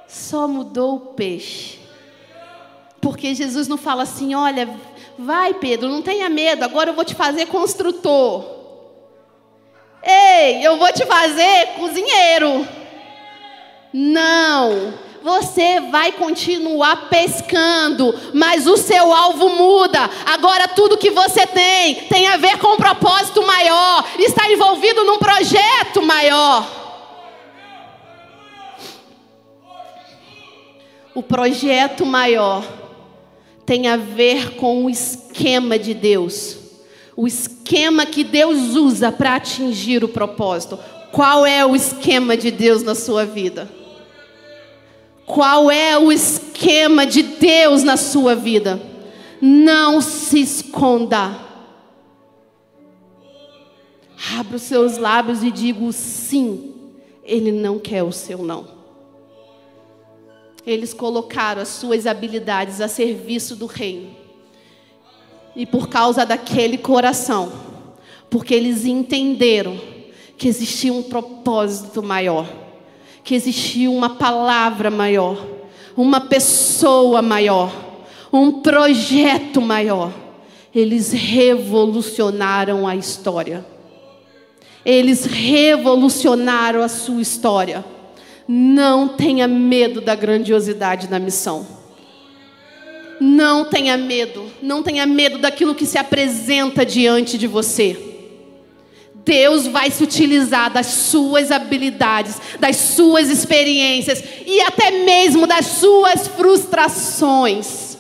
Só 0.09 0.47
mudou 0.47 0.97
o 0.97 1.01
peixe. 1.15 1.79
Porque 3.01 3.35
Jesus 3.35 3.69
não 3.69 3.77
fala 3.77 4.03
assim: 4.03 4.35
olha, 4.35 4.69
vai 5.19 5.55
Pedro, 5.55 5.89
não 5.89 6.03
tenha 6.03 6.29
medo, 6.29 6.65
agora 6.65 6.91
eu 6.91 6.95
vou 6.95 7.05
te 7.05 7.15
fazer 7.15 7.47
construtor. 7.47 8.45
Ei, 10.03 10.67
eu 10.67 10.77
vou 10.77 10.93
te 10.93 11.07
fazer 11.07 11.75
cozinheiro. 11.77 12.67
Não 13.93 15.12
você 15.23 15.81
vai 15.81 16.13
continuar 16.13 17.09
pescando, 17.09 18.15
mas 18.35 18.67
o 18.67 18.77
seu 18.77 19.13
alvo 19.13 19.49
muda. 19.51 20.11
Agora 20.27 20.69
tudo 20.69 20.99
que 20.99 21.11
você 21.11 21.47
tem 21.47 21.95
tem 22.07 22.27
a 22.27 22.37
ver 22.37 22.59
com 22.59 22.75
um 22.75 22.77
propósito 22.77 23.43
maior, 23.47 24.05
está 24.19 24.51
envolvido 24.51 25.05
num 25.05 25.19
projeto 25.19 26.03
maior. 26.03 26.81
O 31.15 31.23
projeto 31.23 32.07
maior 32.07 32.65
tem 33.67 33.87
a 33.87 33.97
ver 33.97 34.57
com 34.57 34.87
o 34.87 34.91
esquema 34.91 35.79
de 35.79 35.95
Deus. 35.95 36.57
O 37.15 37.27
esquema 37.27 38.07
que 38.07 38.25
Deus 38.25 38.75
usa 38.75 39.13
para 39.13 39.37
atingir 39.37 40.03
o 40.03 40.09
propósito. 40.09 40.79
Qual 41.13 41.45
é 41.45 41.65
o 41.65 41.77
esquema 41.77 42.37
de 42.37 42.51
Deus 42.51 42.83
na 42.83 42.95
sua 42.95 43.27
vida? 43.27 43.82
Qual 45.27 45.71
é 45.71 45.97
o 45.97 46.11
esquema 46.11 47.07
de 47.07 47.23
Deus 47.23 47.83
na 47.83 47.97
sua 47.97 48.35
vida? 48.35 48.81
Não 49.41 50.01
se 50.01 50.41
esconda. 50.41 51.37
Abra 54.39 54.57
os 54.57 54.63
seus 54.63 54.99
lábios 54.99 55.43
e 55.43 55.51
diga 55.51 55.91
sim. 55.93 56.75
Ele 57.25 57.53
não 57.53 57.79
quer 57.79 58.03
o 58.03 58.13
seu 58.13 58.39
não. 58.39 58.67
Eles 60.67 60.95
colocaram 60.95 61.63
as 61.63 61.69
suas 61.69 62.07
habilidades 62.07 62.81
a 62.81 62.89
serviço 62.89 63.57
do 63.57 63.67
reino. 63.67 64.15
E 65.55 65.67
por 65.67 65.89
causa 65.89 66.25
daquele 66.25 66.79
coração, 66.79 67.53
porque 68.31 68.55
eles 68.55 68.85
entenderam 68.85 69.79
que 70.39 70.49
existia 70.49 70.93
um 70.93 71.03
propósito 71.03 72.03
maior 72.03 72.62
que 73.25 73.35
existia 73.35 73.91
uma 73.91 74.11
palavra 74.11 74.91
maior, 74.91 75.47
uma 75.97 76.21
pessoa 76.21 77.23
maior, 77.23 77.73
um 78.33 78.61
projeto 78.61 79.61
maior. 79.61 80.13
Eles 80.75 81.13
revolucionaram 81.13 82.87
a 82.87 82.97
história. 82.97 83.65
Eles 84.85 85.25
revolucionaram 85.25 86.83
a 86.83 86.89
sua 86.89 87.21
história. 87.21 87.85
Não 88.49 89.09
tenha 89.09 89.47
medo 89.47 90.01
da 90.01 90.15
grandiosidade 90.15 91.07
da 91.07 91.19
missão. 91.19 91.67
Não 93.21 93.65
tenha 93.67 93.97
medo, 93.97 94.47
não 94.61 94.83
tenha 94.83 95.07
medo 95.07 95.39
daquilo 95.39 95.77
que 95.77 95.87
se 95.87 95.97
apresenta 95.97 96.85
diante 96.85 97.39
de 97.39 97.47
você. 97.47 98.12
Deus 99.25 99.67
vai 99.67 99.91
se 99.91 100.03
utilizar 100.03 100.71
das 100.71 100.87
suas 100.87 101.51
habilidades, 101.51 102.37
das 102.59 102.77
suas 102.77 103.29
experiências 103.29 104.23
e 104.47 104.61
até 104.63 104.91
mesmo 104.91 105.47
das 105.47 105.67
suas 105.67 106.27
frustrações. 106.29 107.97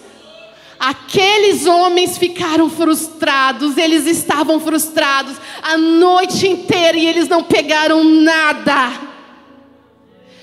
Aqueles 0.78 1.64
homens 1.64 2.18
ficaram 2.18 2.68
frustrados, 2.68 3.76
eles 3.76 4.04
estavam 4.06 4.58
frustrados 4.58 5.36
a 5.62 5.78
noite 5.78 6.48
inteira 6.48 6.98
e 6.98 7.06
eles 7.06 7.28
não 7.28 7.44
pegaram 7.44 8.02
nada. 8.02 8.90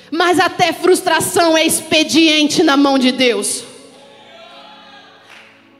Mas 0.09 0.39
até 0.39 0.71
frustração 0.71 1.57
é 1.57 1.65
expediente 1.65 2.63
na 2.63 2.77
mão 2.77 2.97
de 2.97 3.11
Deus. 3.11 3.68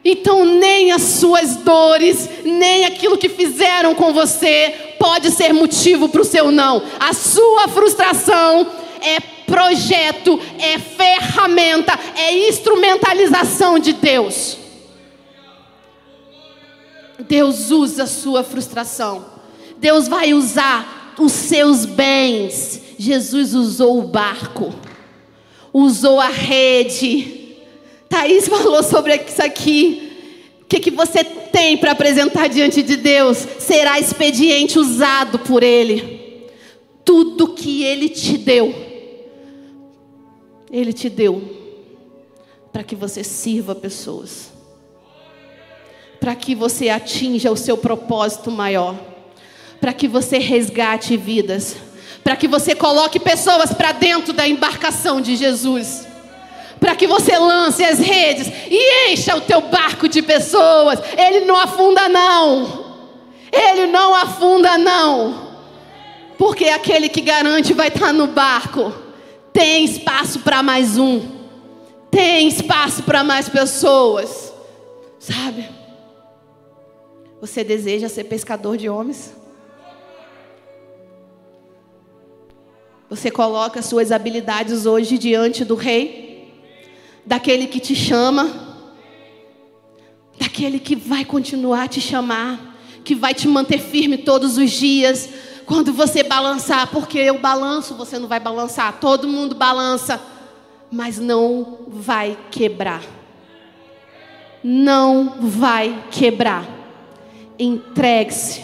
Então, 0.04 0.45
nem 0.45 0.91
as 0.91 1.02
suas 1.02 1.58
dores, 1.58 2.30
nem 2.43 2.86
aquilo 2.86 3.18
que 3.18 3.28
fizeram 3.28 3.93
com 3.93 4.14
você 4.14 4.95
pode 4.97 5.32
ser 5.32 5.54
motivo 5.54 6.08
para 6.08 6.22
o 6.22 6.26
seu 6.26 6.52
não. 6.52 6.82
A 7.00 7.14
sua 7.14 7.68
frustração 7.68 8.66
é 9.02 9.20
projeto, 9.45 10.39
é 10.60 10.78
ferramenta, 10.80 11.97
é 12.16 12.47
instrumentalização 12.47 13.80
de 13.80 13.93
Deus. 13.93 14.58
Deus 17.28 17.70
usa 17.70 18.04
a 18.04 18.08
sua 18.08 18.43
frustração. 18.43 19.26
Deus 19.78 20.08
vai 20.08 20.34
usar 20.34 21.14
os 21.20 21.32
seus 21.32 21.86
bens. 21.86 22.82
Jesus 22.97 23.54
usou 23.54 24.00
o 24.00 24.08
barco, 24.08 24.74
usou 25.74 26.20
a 26.20 26.28
rede. 26.28 27.39
Thaís 28.10 28.47
falou 28.47 28.82
sobre 28.82 29.16
isso 29.16 29.41
aqui. 29.41 30.12
O 30.64 30.66
que, 30.66 30.80
que 30.80 30.91
você 30.91 31.24
tem 31.24 31.78
para 31.78 31.91
apresentar 31.91 32.47
diante 32.47 32.82
de 32.82 32.95
Deus? 32.95 33.38
Será 33.60 33.99
expediente 33.99 34.80
usado 34.80 35.39
por 35.39 35.62
Ele. 35.62 36.49
Tudo 37.05 37.53
que 37.53 37.84
Ele 37.84 38.10
te 38.10 38.38
deu, 38.38 38.74
Ele 40.72 40.91
te 40.91 41.10
deu 41.10 41.57
para 42.74 42.84
que 42.84 42.95
você 42.95 43.24
sirva 43.24 43.76
pessoas. 43.76 44.51
Para 46.20 46.36
que 46.36 46.53
você 46.53 46.89
atinja 46.89 47.51
o 47.51 47.55
seu 47.55 47.78
propósito 47.78 48.51
maior, 48.51 48.95
para 49.80 49.93
que 49.93 50.07
você 50.07 50.38
resgate 50.38 51.16
vidas, 51.16 51.78
para 52.24 52.36
que 52.36 52.47
você 52.47 52.76
coloque 52.76 53.20
pessoas 53.20 53.74
para 53.74 53.91
dentro 53.93 54.34
da 54.34 54.47
embarcação 54.47 55.22
de 55.22 55.36
Jesus, 55.36 56.05
para 56.80 56.95
que 56.95 57.05
você 57.07 57.38
lance 57.38 57.84
as 57.84 57.99
redes 57.99 58.47
e 58.69 59.11
encha 59.11 59.36
o 59.36 59.41
teu 59.41 59.61
barco 59.61 60.07
de 60.07 60.21
pessoas. 60.21 60.99
Ele 61.17 61.41
não 61.41 61.57
afunda 61.57 62.07
não. 62.07 62.86
Ele 63.51 63.88
não 63.88 64.15
afunda 64.15 64.77
não. 64.77 65.49
Porque 66.38 66.69
aquele 66.69 67.09
que 67.09 67.21
garante 67.21 67.73
vai 67.73 67.89
estar 67.89 68.13
no 68.13 68.27
barco. 68.27 68.93
Tem 69.51 69.84
espaço 69.84 70.39
para 70.39 70.63
mais 70.63 70.97
um. 70.97 71.21
Tem 72.09 72.47
espaço 72.47 73.03
para 73.03 73.23
mais 73.23 73.49
pessoas. 73.49 74.53
Sabe? 75.19 75.67
Você 77.41 77.63
deseja 77.63 78.07
ser 78.07 78.25
pescador 78.25 78.77
de 78.77 78.89
homens? 78.89 79.34
Você 83.09 83.32
coloca 83.32 83.82
suas 83.82 84.11
habilidades 84.11 84.86
hoje 84.86 85.17
diante 85.17 85.65
do 85.65 85.73
rei, 85.73 86.28
daquele 87.26 87.67
que 87.67 87.80
te 87.80 87.95
chama, 87.95 88.49
daquele 90.39 90.80
que 90.80 90.95
vai 90.95 91.26
continuar 91.26 91.84
a 91.84 91.88
te 91.88 92.01
chamar, 92.01 92.78
que 93.03 93.15
vai 93.15 93.34
te 93.34 93.47
manter 93.47 93.80
firme 93.80 94.17
todos 94.17 94.57
os 94.57 94.72
dias. 94.72 95.30
Quando 95.65 95.93
você 95.93 96.24
balançar, 96.24 96.88
porque 96.88 97.20
eu 97.20 97.38
balanço, 97.39 97.95
você 97.95 98.17
não 98.17 98.28
vai 98.28 98.39
balançar, 98.39 98.99
todo 98.99 99.28
mundo 99.28 99.55
balança, 99.55 100.22
mas 100.91 101.20
não 101.20 101.80
vai 101.88 102.38
quebrar. 102.51 103.03
Não 104.63 105.36
vai 105.39 106.05
quebrar 106.11 106.80
entregue-se, 107.59 108.63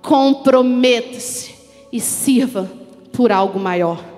comprometa-se 0.00 1.54
e 1.90 2.00
sirva 2.00 2.70
por 3.12 3.32
algo 3.32 3.58
maior. 3.58 4.11